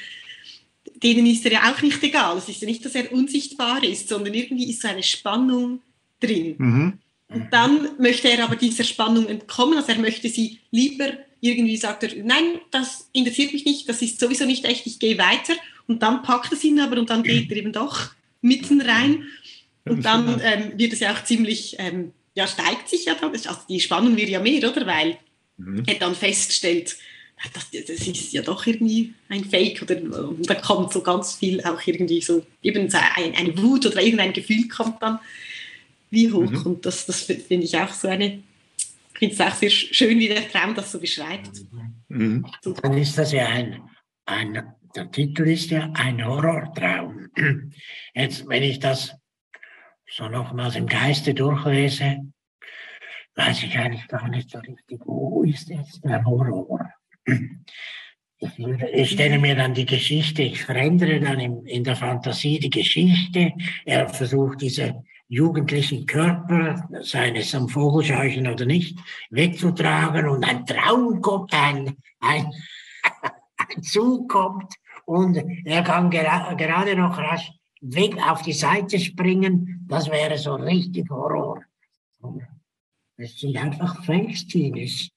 denen 0.96 1.28
ist 1.28 1.46
er 1.46 1.52
ja 1.52 1.72
auch 1.72 1.82
nicht 1.84 2.02
egal. 2.02 2.38
Es 2.38 2.50
ist 2.50 2.62
ja 2.62 2.68
nicht, 2.68 2.84
dass 2.84 2.96
er 2.96 3.12
unsichtbar 3.12 3.84
ist, 3.84 4.10
sondern 4.10 4.34
irgendwie 4.34 4.72
ist 4.72 4.82
so 4.82 4.88
eine 4.88 5.04
Spannung 5.04 5.82
drin. 6.20 6.56
Mhm. 6.58 7.00
Und 7.34 7.48
dann 7.52 7.90
möchte 7.98 8.30
er 8.30 8.44
aber 8.44 8.56
dieser 8.56 8.84
Spannung 8.84 9.28
entkommen, 9.28 9.78
also 9.78 9.92
er 9.92 10.00
möchte 10.00 10.30
sie 10.30 10.60
lieber 10.72 11.14
irgendwie 11.44 11.76
sagt 11.76 12.04
er, 12.04 12.24
nein, 12.24 12.62
das 12.72 13.10
interessiert 13.12 13.52
mich 13.52 13.66
nicht, 13.66 13.90
das 13.90 14.02
ist 14.02 14.18
sowieso 14.18 14.46
nicht 14.46 14.64
echt, 14.64 14.88
ich 14.88 14.98
gehe 14.98 15.18
weiter. 15.18 15.54
Und 15.88 16.02
dann 16.02 16.24
packt 16.24 16.54
es 16.54 16.64
ihn 16.64 16.80
aber 16.80 16.98
und 16.98 17.10
dann 17.10 17.22
geht 17.22 17.52
er 17.52 17.58
eben 17.58 17.74
doch 17.74 18.12
mitten 18.42 18.80
rein. 18.80 19.26
Und 19.84 20.06
dann 20.06 20.40
ähm, 20.42 20.72
wird 20.78 20.94
es 20.94 21.02
ja 21.02 21.14
auch 21.14 21.22
ziemlich, 21.26 21.76
ähm, 21.80 22.14
ja, 22.34 22.48
steigt 22.48 22.88
sich 22.88 23.04
ja 23.06 23.16
dann, 23.16 23.32
also 23.32 23.50
die 23.68 23.82
Spannung 23.82 24.16
wird 24.16 24.30
ja 24.30 24.40
mehr, 24.40 24.70
oder? 24.70 24.88
Weil 24.88 25.18
mhm. 25.58 25.84
er 25.86 25.96
dann 25.96 26.16
feststellt, 26.16 26.96
das, 27.54 27.72
das, 27.72 28.08
ist 28.08 28.32
ja 28.32 28.42
doch 28.42 28.66
irgendwie 28.66 29.14
ein 29.28 29.44
Fake 29.44 29.82
oder 29.82 29.98
und 30.02 30.50
da 30.50 30.56
kommt 30.56 30.94
so 30.94 31.02
ganz 31.02 31.36
viel 31.36 31.62
auch 31.62 31.86
irgendwie 31.86 32.22
so, 32.22 32.46
eben 32.62 32.90
eine, 32.94 33.38
eine 33.38 33.58
Wut 33.58 33.86
oder 33.86 34.02
irgendein 34.02 34.32
Gefühl 34.32 34.70
kommt 34.70 35.02
dann 35.02 35.20
wie 36.14 36.32
hoch. 36.32 36.50
Mhm. 36.50 36.66
Und 36.66 36.86
das, 36.86 37.06
das 37.06 37.24
finde 37.24 37.66
ich 37.66 37.78
auch 37.78 37.90
so 37.90 38.08
eine, 38.08 38.44
ich 38.78 39.20
finde 39.20 39.36
es 39.36 39.42
auch 39.42 39.56
sehr 39.56 39.70
schön, 39.70 40.20
wie 40.20 40.28
der 40.28 40.48
Traum 40.50 40.74
das 40.76 40.92
so 40.92 41.00
beschreibt. 41.00 41.52
Mhm. 42.08 42.46
Dann 42.82 42.98
ist 42.98 43.18
das 43.18 43.32
ja 43.32 43.48
ein, 43.48 43.82
ein, 44.26 44.74
der 44.96 45.12
Titel 45.12 45.48
ist 45.48 45.72
ja 45.72 45.92
ein 45.94 46.24
Horrortraum. 46.26 47.30
Jetzt, 48.14 48.48
wenn 48.48 48.64
ich 48.64 48.80
das 48.80 49.16
so 50.10 50.30
nochmals 50.30 50.76
im 50.76 50.86
Geiste 50.86 51.34
durchlese, 51.34 52.20
weiß 53.36 53.64
ich 53.64 53.78
eigentlich 53.78 54.08
gar 54.08 54.28
nicht 54.30 54.52
so 54.52 54.60
richtig, 54.60 55.02
wo 55.06 55.44
ist 55.44 55.70
jetzt 55.70 56.04
der 56.04 56.24
Horror? 56.24 56.88
Ich, 58.38 58.60
ich, 58.60 59.12
stelle 59.12 59.40
mir 59.40 59.56
dann 59.56 59.74
die 59.74 59.88
Geschichte, 59.88 60.44
ich 60.44 60.62
verändere 60.62 61.20
dann 61.20 61.40
in, 61.40 61.66
in 61.66 61.84
der 61.84 61.96
Fantasie 61.96 62.60
die 62.60 62.70
Geschichte. 62.70 63.54
Er 63.86 64.08
versucht 64.10 64.62
diese 64.62 65.04
jugendlichen 65.28 66.06
Körper, 66.06 66.88
sei 67.02 67.32
es 67.32 67.56
am 67.56 67.70
Vogelscheuchen 67.70 68.48
oder 68.48 68.66
nicht, 68.66 68.98
wegzutragen 69.30 70.28
und 70.28 70.44
ein 70.44 70.66
Traum 70.66 71.22
kommt, 71.22 71.54
ein, 71.54 71.98
ein, 72.20 72.52
ein 73.58 73.84
Zug 73.84 74.30
kommt 74.30 74.74
und 75.06 75.38
er 75.66 75.84
kann 75.84 76.10
gera 76.10 76.54
gerade 76.54 76.96
noch 76.96 77.18
rasch 77.18 77.52
weg 77.82 78.16
auf 78.26 78.42
die 78.42 78.54
Seite 78.54 79.00
springen, 79.00 79.86
das 79.90 80.10
wäre 80.10 80.38
so 80.38 80.56
richtig 80.56 81.10
Horror. 81.10 81.64
Es 83.18 83.40
sind 83.40 83.58
einfach 83.58 84.04
Fake-Teenies. 84.06 85.10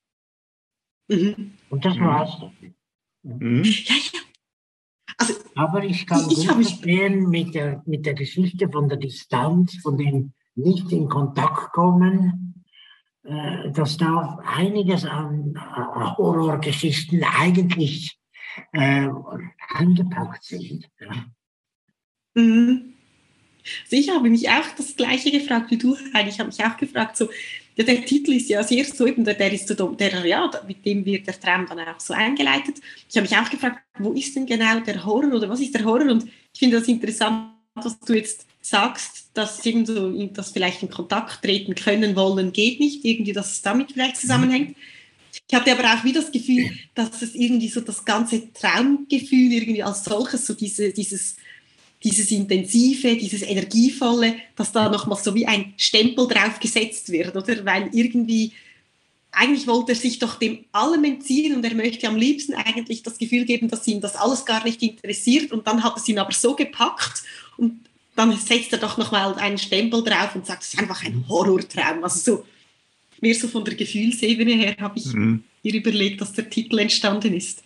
Mhm. 1.08 1.52
Und 1.70 1.84
das 1.84 1.98
war's. 1.98 2.36
Mhm. 3.22 3.62
Ja, 3.64 3.94
ja. 3.94 4.25
Also, 5.18 5.34
Aber 5.54 5.84
ich 5.84 6.06
kann 6.06 6.28
ich, 6.28 6.36
gut 6.36 6.44
verstehen 6.44 7.28
mit 7.30 7.54
der, 7.54 7.82
mit 7.86 8.04
der 8.04 8.14
Geschichte 8.14 8.68
von 8.68 8.88
der 8.88 8.98
Distanz, 8.98 9.76
von 9.82 9.96
dem 9.96 10.32
nicht 10.54 10.90
in 10.92 11.08
Kontakt 11.08 11.72
kommen, 11.72 12.64
äh, 13.24 13.70
dass 13.72 13.96
da 13.96 14.38
einiges 14.44 15.04
an 15.04 15.54
äh, 15.54 16.16
Horrorgeschichten 16.16 17.24
eigentlich 17.24 18.18
äh, 18.72 19.08
angepackt 19.74 20.44
sind. 20.44 20.88
Ja. 21.00 21.24
Mhm. 22.34 22.94
Also 23.84 23.96
ich 23.96 24.10
habe 24.10 24.30
mich 24.30 24.48
auch 24.48 24.68
das 24.76 24.94
Gleiche 24.96 25.30
gefragt 25.30 25.70
wie 25.70 25.78
du, 25.78 25.96
Heidi. 26.14 26.28
Ich 26.28 26.38
habe 26.38 26.48
mich 26.48 26.64
auch 26.64 26.76
gefragt, 26.76 27.16
so, 27.16 27.28
ja, 27.76 27.84
der 27.84 28.04
Titel 28.04 28.32
ist 28.32 28.48
ja 28.48 28.62
sehr 28.62 28.84
so 28.84 29.06
eben, 29.06 29.22
der, 29.22 29.52
ist 29.52 29.68
so, 29.68 29.74
der, 29.74 30.24
ja, 30.24 30.50
mit 30.66 30.84
dem 30.84 31.04
wird 31.04 31.26
der 31.26 31.38
Traum 31.38 31.66
dann 31.68 31.78
auch 31.80 32.00
so 32.00 32.14
eingeleitet. 32.14 32.76
Ich 33.08 33.16
habe 33.16 33.28
mich 33.28 33.36
auch 33.36 33.50
gefragt, 33.50 33.82
wo 33.98 34.12
ist 34.12 34.34
denn 34.34 34.46
genau 34.46 34.80
der 34.80 35.04
Horror 35.04 35.34
oder 35.34 35.48
was 35.48 35.60
ist 35.60 35.74
der 35.74 35.84
Horror? 35.84 36.10
Und 36.10 36.24
ich 36.24 36.58
finde 36.58 36.78
das 36.78 36.88
interessant, 36.88 37.52
was 37.74 38.00
du 38.00 38.14
jetzt 38.14 38.46
sagst, 38.62 39.30
dass 39.34 39.64
eben 39.66 39.84
so, 39.84 40.10
dass 40.28 40.52
vielleicht 40.52 40.82
in 40.82 40.90
Kontakt 40.90 41.42
treten 41.42 41.74
können 41.74 42.16
wollen, 42.16 42.52
geht 42.52 42.80
nicht, 42.80 43.04
irgendwie, 43.04 43.34
dass 43.34 43.52
es 43.52 43.62
damit 43.62 43.92
vielleicht 43.92 44.16
zusammenhängt. 44.16 44.74
Ich 45.46 45.54
hatte 45.54 45.72
aber 45.72 45.84
auch 45.84 46.02
wieder 46.02 46.22
das 46.22 46.32
Gefühl, 46.32 46.70
dass 46.94 47.20
es 47.20 47.34
irgendwie 47.34 47.68
so 47.68 47.82
das 47.82 48.06
ganze 48.06 48.52
Traumgefühl 48.54 49.52
irgendwie 49.52 49.82
als 49.82 50.02
solches, 50.02 50.46
so 50.46 50.54
diese, 50.54 50.92
dieses 50.92 51.36
dieses 52.02 52.30
Intensive, 52.30 53.16
dieses 53.16 53.42
Energievolle, 53.42 54.36
dass 54.54 54.72
da 54.72 54.88
nochmal 54.88 55.18
so 55.18 55.34
wie 55.34 55.46
ein 55.46 55.74
Stempel 55.76 56.28
drauf 56.28 56.60
gesetzt 56.60 57.10
wird, 57.10 57.34
oder? 57.36 57.64
Weil 57.64 57.90
irgendwie 57.92 58.52
eigentlich 59.32 59.66
wollte 59.66 59.92
er 59.92 59.96
sich 59.96 60.18
doch 60.18 60.36
dem 60.36 60.64
allem 60.72 61.04
entziehen 61.04 61.54
und 61.54 61.64
er 61.64 61.74
möchte 61.74 62.08
am 62.08 62.16
liebsten 62.16 62.54
eigentlich 62.54 63.02
das 63.02 63.18
Gefühl 63.18 63.44
geben, 63.44 63.68
dass 63.68 63.86
ihm 63.86 64.00
das 64.00 64.16
alles 64.16 64.46
gar 64.46 64.64
nicht 64.64 64.82
interessiert 64.82 65.52
und 65.52 65.66
dann 65.66 65.84
hat 65.84 65.96
es 65.98 66.08
ihn 66.08 66.18
aber 66.18 66.32
so 66.32 66.54
gepackt 66.54 67.22
und 67.58 67.80
dann 68.14 68.34
setzt 68.38 68.72
er 68.72 68.78
doch 68.78 68.96
nochmal 68.96 69.34
einen 69.34 69.58
Stempel 69.58 70.02
drauf 70.02 70.34
und 70.34 70.46
sagt, 70.46 70.62
es 70.62 70.72
ist 70.72 70.80
einfach 70.80 71.04
ein 71.04 71.26
Horrortraum. 71.28 72.02
Also 72.02 72.18
so, 72.18 72.46
mehr 73.20 73.34
so 73.34 73.46
von 73.46 73.62
der 73.62 73.74
Gefühlsebene 73.74 74.52
her 74.52 74.76
habe 74.80 74.98
ich 74.98 75.12
mhm. 75.12 75.44
mir 75.62 75.74
überlegt, 75.74 76.22
dass 76.22 76.32
der 76.32 76.48
Titel 76.48 76.78
entstanden 76.78 77.34
ist. 77.34 77.62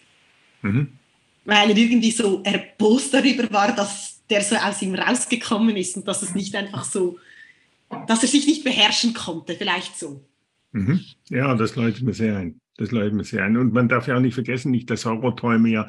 Mhm. 0.62 0.88
Weil 1.44 1.70
er 1.70 1.76
irgendwie 1.76 2.10
so 2.10 2.42
erbost 2.42 3.14
darüber 3.14 3.48
war, 3.52 3.74
dass 3.76 4.19
der 4.30 4.42
so 4.42 4.56
aus 4.56 4.80
ihm 4.82 4.94
rausgekommen 4.94 5.76
ist 5.76 5.96
und 5.96 6.06
dass 6.08 6.22
es 6.22 6.34
nicht 6.34 6.54
einfach 6.54 6.84
so, 6.84 7.18
dass 8.06 8.22
er 8.22 8.28
sich 8.28 8.46
nicht 8.46 8.64
beherrschen 8.64 9.14
konnte, 9.14 9.54
vielleicht 9.54 9.98
so. 9.98 10.24
Mhm. 10.72 11.00
Ja, 11.28 11.54
das 11.54 11.76
leuchtet 11.76 12.04
mir 12.04 12.14
sehr 12.14 12.36
ein. 12.36 12.60
Das 12.76 12.92
leuchtet 12.92 13.14
mir 13.14 13.24
sehr 13.24 13.44
ein. 13.44 13.56
Und 13.56 13.72
man 13.72 13.88
darf 13.88 14.06
ja 14.06 14.16
auch 14.16 14.20
nicht 14.20 14.34
vergessen, 14.34 14.70
nicht, 14.70 14.88
dass 14.88 15.04
Horrorträume 15.04 15.68
ja 15.68 15.88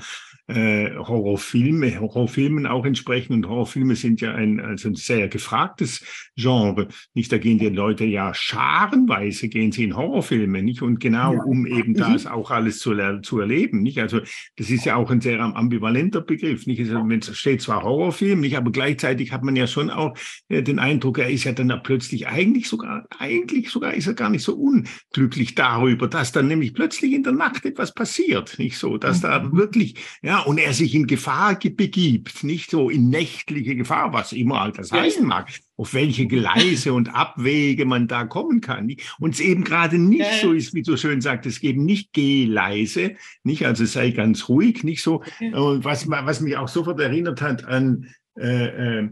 äh, 0.52 0.96
Horrorfilme, 0.98 2.00
Horrorfilmen 2.00 2.66
auch 2.66 2.86
entsprechen. 2.86 3.34
Und 3.34 3.48
Horrorfilme 3.48 3.96
sind 3.96 4.22
ja 4.22 4.34
ein, 4.34 4.60
also 4.60 4.90
ein 4.90 4.96
sehr 4.96 5.28
gefragtes 5.28 6.04
Genre. 6.36 6.88
Nicht, 7.14 7.32
da 7.32 7.38
gehen 7.38 7.60
die 7.60 7.70
Leute 7.70 8.06
ja 8.06 8.34
scharenweise 8.34 9.50
gehen 9.50 9.72
sie 9.72 9.84
in 9.84 9.96
Horrorfilme, 9.96 10.62
nicht? 10.62 10.82
Und 10.82 11.00
genau, 11.00 11.34
ja. 11.34 11.44
um 11.44 11.66
eben 11.66 11.94
mhm. 11.94 11.98
das 11.98 12.26
auch 12.26 12.52
alles 12.52 12.80
zu, 12.80 12.96
zu 13.22 13.40
erleben, 13.40 13.82
nicht? 13.82 14.00
Also, 14.00 14.20
das 14.58 14.70
ist 14.70 14.86
ja 14.86 14.96
auch 14.96 15.10
ein 15.12 15.22
sehr 15.22 15.40
ambivalenter 15.40 16.22
Begriff, 16.22 16.68
nicht? 16.68 16.80
Also, 16.80 17.08
es 17.10 17.38
steht 17.38 17.62
zwar 17.62 17.84
Horrorfilm, 17.84 18.40
nicht? 18.40 18.58
Aber 18.58 18.72
gleichzeitig 18.72 19.32
hat 19.32 19.44
man 19.44 19.56
ja 19.56 19.68
schon 19.68 19.90
auch 19.90 20.16
äh, 20.50 20.62
den 20.62 20.80
Eindruck, 20.80 21.20
er 21.20 21.30
ist 21.30 21.44
ja 21.44 21.52
dann 21.52 21.72
plötzlich 21.84 22.28
eigentlich 22.28 22.68
sogar, 22.68 23.06
eigentlich 23.18 23.70
sogar 23.70 23.94
ist 23.94 24.08
er 24.08 24.14
gar 24.14 24.30
nicht 24.30 24.44
so 24.44 24.56
unglücklich 24.56 25.56
darüber, 25.56 26.08
dass 26.08 26.32
dann 26.32 26.48
nämlich 26.48 26.74
plötzlich 26.74 27.14
in 27.14 27.24
der 27.24 27.34
Nacht 27.34 27.66
etwas 27.66 27.94
passiert, 27.94 28.58
nicht 28.60 28.78
so, 28.78 28.98
dass 28.98 29.22
da 29.22 29.40
mhm. 29.40 29.58
wirklich, 29.58 29.96
ja, 30.22 30.41
und 30.46 30.58
er 30.58 30.74
sich 30.74 30.94
in 30.96 31.08
Gefahr 31.08 31.58
begibt, 31.58 32.44
nicht 32.44 32.72
so 32.72 32.90
in 32.90 33.10
nächtliche 33.10 33.76
Gefahr, 33.76 34.14
was 34.14 34.34
immer 34.34 34.62
halt 34.62 34.78
das 34.78 34.92
heißen 34.92 35.26
mag, 35.26 35.50
auf 35.78 35.94
welche 35.94 36.28
Gleise 36.28 36.94
und 36.94 37.14
Abwege 37.14 37.86
man 37.86 38.08
da 38.08 38.26
kommen 38.26 38.62
kann. 38.62 38.94
Und 39.20 39.34
es 39.34 39.40
eben 39.40 39.64
gerade 39.64 39.98
nicht 39.98 40.42
so 40.42 40.54
ist, 40.54 40.74
wie 40.74 40.84
du 40.84 40.98
schön 40.98 41.22
sagtest, 41.22 41.64
eben 41.64 41.86
nicht 41.86 42.14
geh 42.14 42.46
leise, 42.46 43.16
nicht, 43.44 43.66
also 43.66 43.86
sei 43.86 44.12
ganz 44.12 44.50
ruhig, 44.50 44.84
nicht 44.84 45.02
so. 45.02 45.24
Und 45.54 45.84
was, 45.84 46.10
was 46.10 46.42
mich 46.42 46.58
auch 46.58 46.68
sofort 46.68 47.00
erinnert 47.00 47.42
hat 47.42 47.66
an, 47.66 48.08
äh, 48.38 49.00
äh, 49.00 49.10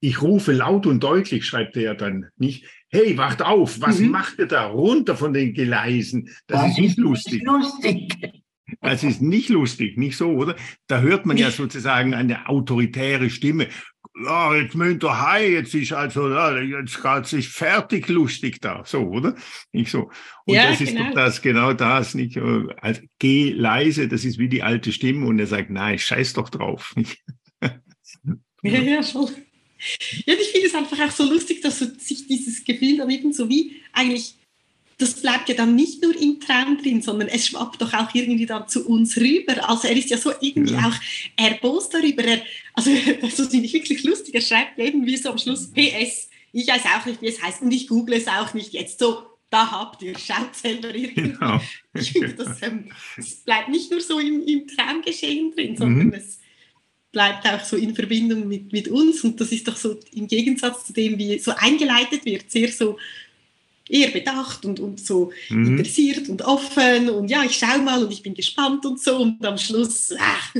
ich 0.00 0.22
rufe 0.22 0.52
laut 0.52 0.86
und 0.86 1.02
deutlich, 1.02 1.44
schreibt 1.44 1.76
er 1.76 1.82
ja 1.82 1.94
dann 1.94 2.26
nicht. 2.36 2.64
Hey, 2.88 3.18
wacht 3.18 3.42
auf, 3.42 3.80
was 3.80 3.98
mhm. 3.98 4.10
macht 4.10 4.38
ihr 4.38 4.46
da 4.46 4.66
runter 4.66 5.16
von 5.16 5.32
den 5.32 5.52
Gleisen? 5.52 6.30
Das, 6.46 6.62
das 6.62 6.70
ist 6.70 6.78
nicht 6.78 6.98
lustig. 6.98 7.42
lustig. 7.44 8.42
Das 8.80 9.02
ist 9.02 9.20
nicht 9.20 9.48
lustig, 9.48 9.96
nicht 9.98 10.16
so, 10.16 10.30
oder? 10.30 10.54
Da 10.86 11.00
hört 11.00 11.26
man 11.26 11.36
ja 11.36 11.50
sozusagen 11.50 12.14
eine 12.14 12.48
autoritäre 12.48 13.28
Stimme. 13.28 13.68
Ja, 14.24 14.54
jetzt 14.54 14.74
müsst 14.74 15.02
ihr 15.02 15.20
heim, 15.20 15.52
jetzt 15.52 15.74
ist 15.74 15.92
also, 15.92 16.28
ja, 16.28 16.58
jetzt 16.60 17.02
geht 17.02 17.26
sich 17.26 17.48
fertig 17.48 18.08
lustig 18.08 18.60
da, 18.60 18.82
so, 18.84 19.00
oder? 19.00 19.34
Nicht 19.72 19.90
so. 19.90 20.10
Und 20.44 20.54
ja, 20.54 20.70
das 20.70 20.80
ist 20.80 20.92
genau. 20.92 21.08
doch 21.08 21.14
das, 21.14 21.42
genau 21.42 21.72
das, 21.72 22.14
nicht? 22.14 22.38
Also, 22.80 23.02
geh 23.18 23.50
leise, 23.50 24.08
das 24.08 24.24
ist 24.24 24.38
wie 24.38 24.48
die 24.48 24.62
alte 24.62 24.92
Stimme 24.92 25.26
und 25.26 25.38
er 25.38 25.46
sagt, 25.46 25.70
nein, 25.70 25.98
scheiß 25.98 26.34
doch 26.34 26.48
drauf? 26.48 26.94
Ja, 28.62 28.80
ja, 28.80 29.02
schon. 29.02 29.30
Ja, 30.26 30.34
ich 30.34 30.48
finde 30.48 30.66
es 30.66 30.74
einfach 30.74 30.98
auch 30.98 31.10
so 31.10 31.24
lustig, 31.24 31.60
dass 31.60 31.78
sich 31.78 32.26
dieses 32.26 32.64
Gefühl 32.64 32.96
dann 32.96 33.10
eben 33.10 33.32
so 33.32 33.48
wie 33.48 33.76
eigentlich 33.92 34.34
das 34.98 35.14
bleibt 35.14 35.48
ja 35.48 35.54
dann 35.54 35.76
nicht 35.76 36.02
nur 36.02 36.14
im 36.20 36.40
Traum 36.40 36.76
drin, 36.76 37.02
sondern 37.02 37.28
es 37.28 37.46
schwappt 37.46 37.80
doch 37.80 37.94
auch 37.94 38.12
irgendwie 38.14 38.46
dann 38.46 38.66
zu 38.66 38.86
uns 38.86 39.16
rüber. 39.16 39.68
Also 39.68 39.86
er 39.86 39.96
ist 39.96 40.10
ja 40.10 40.18
so 40.18 40.32
irgendwie 40.40 40.74
ja. 40.74 40.88
auch 40.88 40.94
erbost 41.36 41.94
darüber. 41.94 42.24
Er, 42.24 42.42
also 42.74 42.90
das 43.20 43.34
finde 43.34 43.66
ich 43.66 43.72
wirklich 43.72 44.02
lustig. 44.02 44.34
Er 44.34 44.40
schreibt 44.40 44.76
irgendwie 44.76 45.16
so 45.16 45.30
am 45.30 45.38
Schluss 45.38 45.70
PS. 45.72 46.28
Ich 46.52 46.66
weiß 46.66 46.82
auch 46.96 47.06
nicht, 47.06 47.22
wie 47.22 47.28
es 47.28 47.40
heißt 47.40 47.62
und 47.62 47.70
ich 47.70 47.86
google 47.86 48.16
es 48.16 48.26
auch 48.26 48.54
nicht 48.54 48.72
jetzt. 48.72 48.98
So, 48.98 49.22
da 49.50 49.70
habt 49.70 50.02
ihr, 50.02 50.18
schaut 50.18 50.54
selber 50.54 50.92
irgendwie. 50.92 51.32
Genau. 51.32 51.60
Ich 51.94 52.12
finde, 52.12 52.34
das, 52.34 52.60
ähm, 52.62 52.90
das, 53.16 53.36
bleibt 53.36 53.68
nicht 53.68 53.90
nur 53.90 54.00
so 54.00 54.18
im, 54.18 54.46
im 54.46 54.66
Traumgeschehen 54.66 55.52
drin, 55.52 55.76
sondern 55.76 56.08
mhm. 56.08 56.12
es 56.14 56.38
bleibt 57.12 57.46
auch 57.46 57.64
so 57.64 57.76
in 57.76 57.94
Verbindung 57.94 58.46
mit, 58.46 58.72
mit 58.72 58.88
uns. 58.88 59.22
Und 59.22 59.40
das 59.40 59.52
ist 59.52 59.66
doch 59.66 59.76
so 59.76 59.98
im 60.12 60.26
Gegensatz 60.26 60.86
zu 60.86 60.92
dem, 60.92 61.18
wie 61.18 61.38
so 61.38 61.52
eingeleitet 61.56 62.24
wird, 62.24 62.50
sehr 62.50 62.70
so 62.70 62.98
eher 63.88 64.10
bedacht 64.10 64.64
und, 64.64 64.80
und 64.80 65.00
so 65.00 65.32
mhm. 65.48 65.66
interessiert 65.66 66.28
und 66.28 66.42
offen 66.42 67.10
und 67.10 67.28
ja, 67.28 67.42
ich 67.44 67.56
schau 67.56 67.78
mal 67.78 68.02
und 68.04 68.12
ich 68.12 68.22
bin 68.22 68.34
gespannt 68.34 68.84
und 68.86 69.00
so 69.00 69.16
und 69.16 69.44
am 69.44 69.58
Schluss 69.58 70.12
ah, 70.18 70.58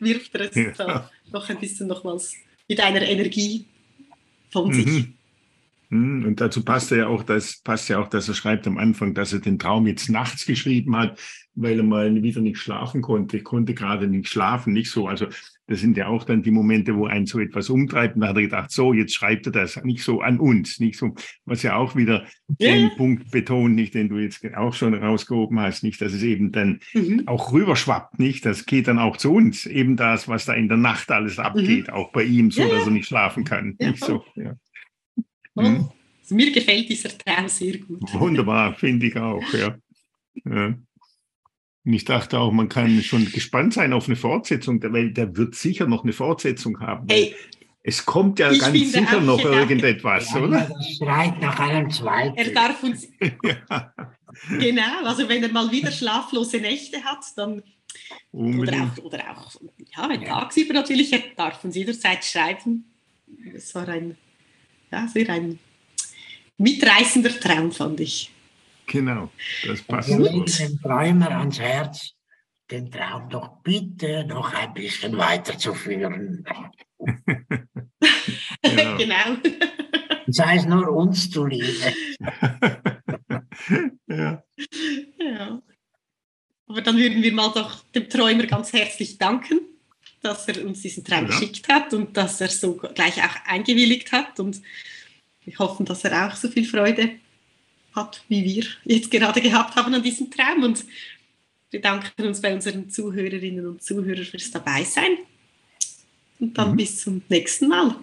wirft 0.00 0.34
er 0.34 0.40
es 0.42 0.54
ja. 0.54 0.70
da 0.72 1.10
noch 1.32 1.48
ein 1.48 1.58
bisschen 1.58 1.88
nochmals 1.88 2.34
mit 2.68 2.80
einer 2.80 3.02
Energie 3.02 3.64
von 4.50 4.72
sich. 4.72 4.86
Mhm. 4.86 4.92
mhm. 4.92 5.14
Und 5.90 6.36
dazu 6.36 6.64
passt 6.64 6.90
ja 6.90 7.06
auch, 7.06 7.22
das 7.22 7.62
passt 7.62 7.88
ja 7.88 7.98
auch, 7.98 8.08
dass 8.08 8.28
er 8.28 8.34
schreibt 8.34 8.66
am 8.66 8.76
Anfang, 8.76 9.14
dass 9.14 9.32
er 9.32 9.40
den 9.40 9.58
Traum 9.58 9.86
jetzt 9.86 10.10
nachts 10.10 10.44
geschrieben 10.44 10.94
hat, 10.96 11.18
weil 11.54 11.78
er 11.78 11.84
mal 11.84 12.22
wieder 12.22 12.42
nicht 12.42 12.58
schlafen 12.58 13.00
konnte. 13.00 13.38
Ich 13.38 13.44
konnte 13.44 13.72
gerade 13.72 14.06
nicht 14.06 14.28
schlafen, 14.28 14.74
nicht 14.74 14.90
so. 14.90 15.08
Also 15.08 15.28
das 15.66 15.80
sind 15.80 15.96
ja 15.96 16.06
auch 16.08 16.24
dann 16.24 16.42
die 16.42 16.50
Momente, 16.50 16.96
wo 16.96 17.06
einen 17.06 17.26
so 17.26 17.38
etwas 17.40 17.68
umtreibt. 17.68 18.14
Und 18.14 18.22
da 18.22 18.28
hat 18.28 18.36
er 18.36 18.42
gedacht, 18.42 18.70
so, 18.70 18.94
jetzt 18.94 19.14
schreibt 19.14 19.46
er 19.46 19.52
das 19.52 19.82
nicht 19.84 20.02
so 20.02 20.22
an 20.22 20.40
uns, 20.40 20.80
nicht 20.80 20.98
so, 20.98 21.14
was 21.44 21.62
ja 21.62 21.76
auch 21.76 21.94
wieder 21.94 22.24
ja. 22.58 22.72
den 22.72 22.90
Punkt 22.96 23.30
betont, 23.30 23.74
nicht, 23.74 23.94
den 23.94 24.08
du 24.08 24.18
jetzt 24.18 24.42
auch 24.56 24.72
schon 24.72 24.94
rausgehoben 24.94 25.60
hast, 25.60 25.82
nicht, 25.82 26.00
dass 26.00 26.14
es 26.14 26.22
eben 26.22 26.52
dann 26.52 26.80
mhm. 26.94 27.24
auch 27.26 27.52
rüberschwappt, 27.52 28.18
nicht? 28.18 28.46
Das 28.46 28.64
geht 28.64 28.88
dann 28.88 28.98
auch 28.98 29.18
zu 29.18 29.32
uns. 29.32 29.66
Eben 29.66 29.96
das, 29.96 30.26
was 30.26 30.46
da 30.46 30.54
in 30.54 30.68
der 30.68 30.78
Nacht 30.78 31.10
alles 31.10 31.38
abgeht, 31.38 31.88
mhm. 31.88 31.94
auch 31.94 32.12
bei 32.12 32.24
ihm, 32.24 32.50
so 32.50 32.62
ja, 32.62 32.68
dass 32.68 32.86
er 32.86 32.92
nicht 32.92 33.06
schlafen 33.06 33.44
kann. 33.44 33.76
Ja. 33.78 33.90
Nicht 33.90 34.04
so, 34.04 34.24
ja. 34.36 34.54
Mhm. 35.62 35.90
Also 36.20 36.34
mir 36.34 36.52
gefällt 36.52 36.88
dieser 36.88 37.16
Traum 37.16 37.48
sehr 37.48 37.78
gut. 37.78 38.12
Wunderbar, 38.14 38.74
finde 38.74 39.06
ich 39.06 39.16
auch, 39.16 39.42
ja. 39.52 39.76
ja. 40.44 40.74
Und 41.84 41.94
ich 41.94 42.04
dachte 42.04 42.38
auch, 42.38 42.52
man 42.52 42.68
kann 42.68 43.02
schon 43.02 43.30
gespannt 43.32 43.72
sein 43.72 43.94
auf 43.94 44.08
eine 44.08 44.16
Fortsetzung, 44.16 44.82
weil 44.92 45.10
der 45.12 45.36
wird 45.36 45.54
sicher 45.54 45.86
noch 45.86 46.04
eine 46.04 46.12
Fortsetzung 46.12 46.80
haben. 46.80 47.06
Hey, 47.08 47.34
es 47.82 48.04
kommt 48.04 48.38
ja 48.38 48.52
ganz 48.52 48.78
sicher 48.92 49.20
noch 49.22 49.42
irgendetwas, 49.42 50.30
ja, 50.34 50.42
oder? 50.42 50.68
Das 50.68 50.96
schreit 50.96 51.40
nach 51.40 51.58
einem 51.58 51.90
zweiten. 51.90 52.36
Er 52.36 52.50
darf 52.50 52.82
uns. 52.82 53.08
ja. 53.42 53.94
Genau, 54.50 55.04
also 55.04 55.26
wenn 55.26 55.42
er 55.42 55.48
mal 55.50 55.72
wieder 55.72 55.90
schlaflose 55.90 56.58
Nächte 56.58 57.02
hat, 57.02 57.24
dann. 57.36 57.62
Oder 58.30 58.82
auch, 58.82 59.04
oder 59.04 59.30
auch, 59.30 59.54
ja, 59.96 60.08
wenn 60.10 60.20
ja. 60.20 60.40
tagsüber 60.40 60.74
natürlich, 60.74 61.10
er 61.12 61.22
darf 61.34 61.64
uns 61.64 61.74
jederzeit 61.74 62.22
schreiben. 62.22 62.84
Es 63.54 63.74
war 63.74 63.88
ein, 63.88 64.18
ja, 64.90 65.06
sehr 65.08 65.28
ein 65.30 65.58
mitreißender 66.58 67.38
Traum, 67.40 67.72
fand 67.72 68.00
ich. 68.00 68.30
Genau, 68.86 69.30
das 69.66 69.82
passt. 69.82 70.08
Wir 70.08 70.18
legen 70.18 70.46
den 70.46 70.80
Träumer 70.80 71.30
ans 71.30 71.60
Herz, 71.60 72.14
den 72.70 72.90
Traum 72.90 73.28
doch 73.28 73.62
bitte 73.62 74.24
noch 74.24 74.52
ein 74.54 74.72
bisschen 74.74 75.16
weiterzuführen. 75.16 76.44
genau. 78.62 78.96
genau. 78.96 79.36
Sei 80.26 80.56
es 80.56 80.66
nur 80.66 80.88
uns 80.88 81.30
zuliebe. 81.30 81.94
ja. 84.06 84.42
ja. 85.18 85.62
Aber 86.66 86.82
dann 86.82 86.96
würden 86.96 87.22
wir 87.22 87.32
mal 87.32 87.52
doch 87.52 87.82
dem 87.94 88.08
Träumer 88.10 88.46
ganz 88.46 88.72
herzlich 88.72 89.16
danken, 89.16 89.60
dass 90.22 90.48
er 90.48 90.64
uns 90.64 90.82
diesen 90.82 91.04
Traum 91.04 91.26
ja. 91.26 91.26
geschickt 91.26 91.68
hat 91.68 91.94
und 91.94 92.16
dass 92.16 92.40
er 92.40 92.48
so 92.48 92.74
gleich 92.74 93.18
auch 93.18 93.46
eingewilligt 93.46 94.12
hat. 94.12 94.40
Und 94.40 94.60
wir 95.44 95.58
hoffen, 95.58 95.86
dass 95.86 96.04
er 96.04 96.26
auch 96.26 96.36
so 96.36 96.48
viel 96.48 96.64
Freude 96.64 97.10
hat, 97.94 98.22
wie 98.28 98.44
wir 98.44 98.64
jetzt 98.84 99.10
gerade 99.10 99.40
gehabt 99.40 99.76
haben 99.76 99.94
an 99.94 100.02
diesem 100.02 100.30
Traum. 100.30 100.62
Und 100.64 100.84
wir 101.70 101.80
danken 101.80 102.26
uns 102.26 102.40
bei 102.40 102.54
unseren 102.54 102.90
Zuhörerinnen 102.90 103.66
und 103.66 103.82
Zuhörern 103.82 104.24
fürs 104.24 104.50
Dabeisein. 104.50 105.18
Und 106.40 106.56
dann 106.56 106.72
mhm. 106.72 106.76
bis 106.76 107.00
zum 107.00 107.22
nächsten 107.28 107.68
Mal. 107.68 107.96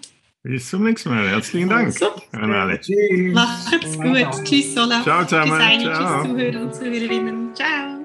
Bis 0.44 0.70
zum 0.70 0.84
nächsten 0.84 1.10
Mal. 1.10 1.28
Herzlichen 1.28 1.70
Dank 1.70 1.88
also, 1.88 2.12
an 2.32 2.54
alle. 2.54 2.80
Tschüss. 2.80 3.34
Macht's 3.34 3.98
gut. 3.98 4.46
Tschüss, 4.46 4.78
Olaf. 4.78 5.04
Ciao 5.04 5.24
zusammen. 5.24 5.52
Tschüss, 5.52 5.62
eine, 5.62 5.84
Ciao. 5.84 6.24
tschüss, 6.24 6.32
Zuhörer 6.32 6.62
und 6.62 6.76
Zuhörerinnen. 6.76 7.56
Ciao. 7.56 8.05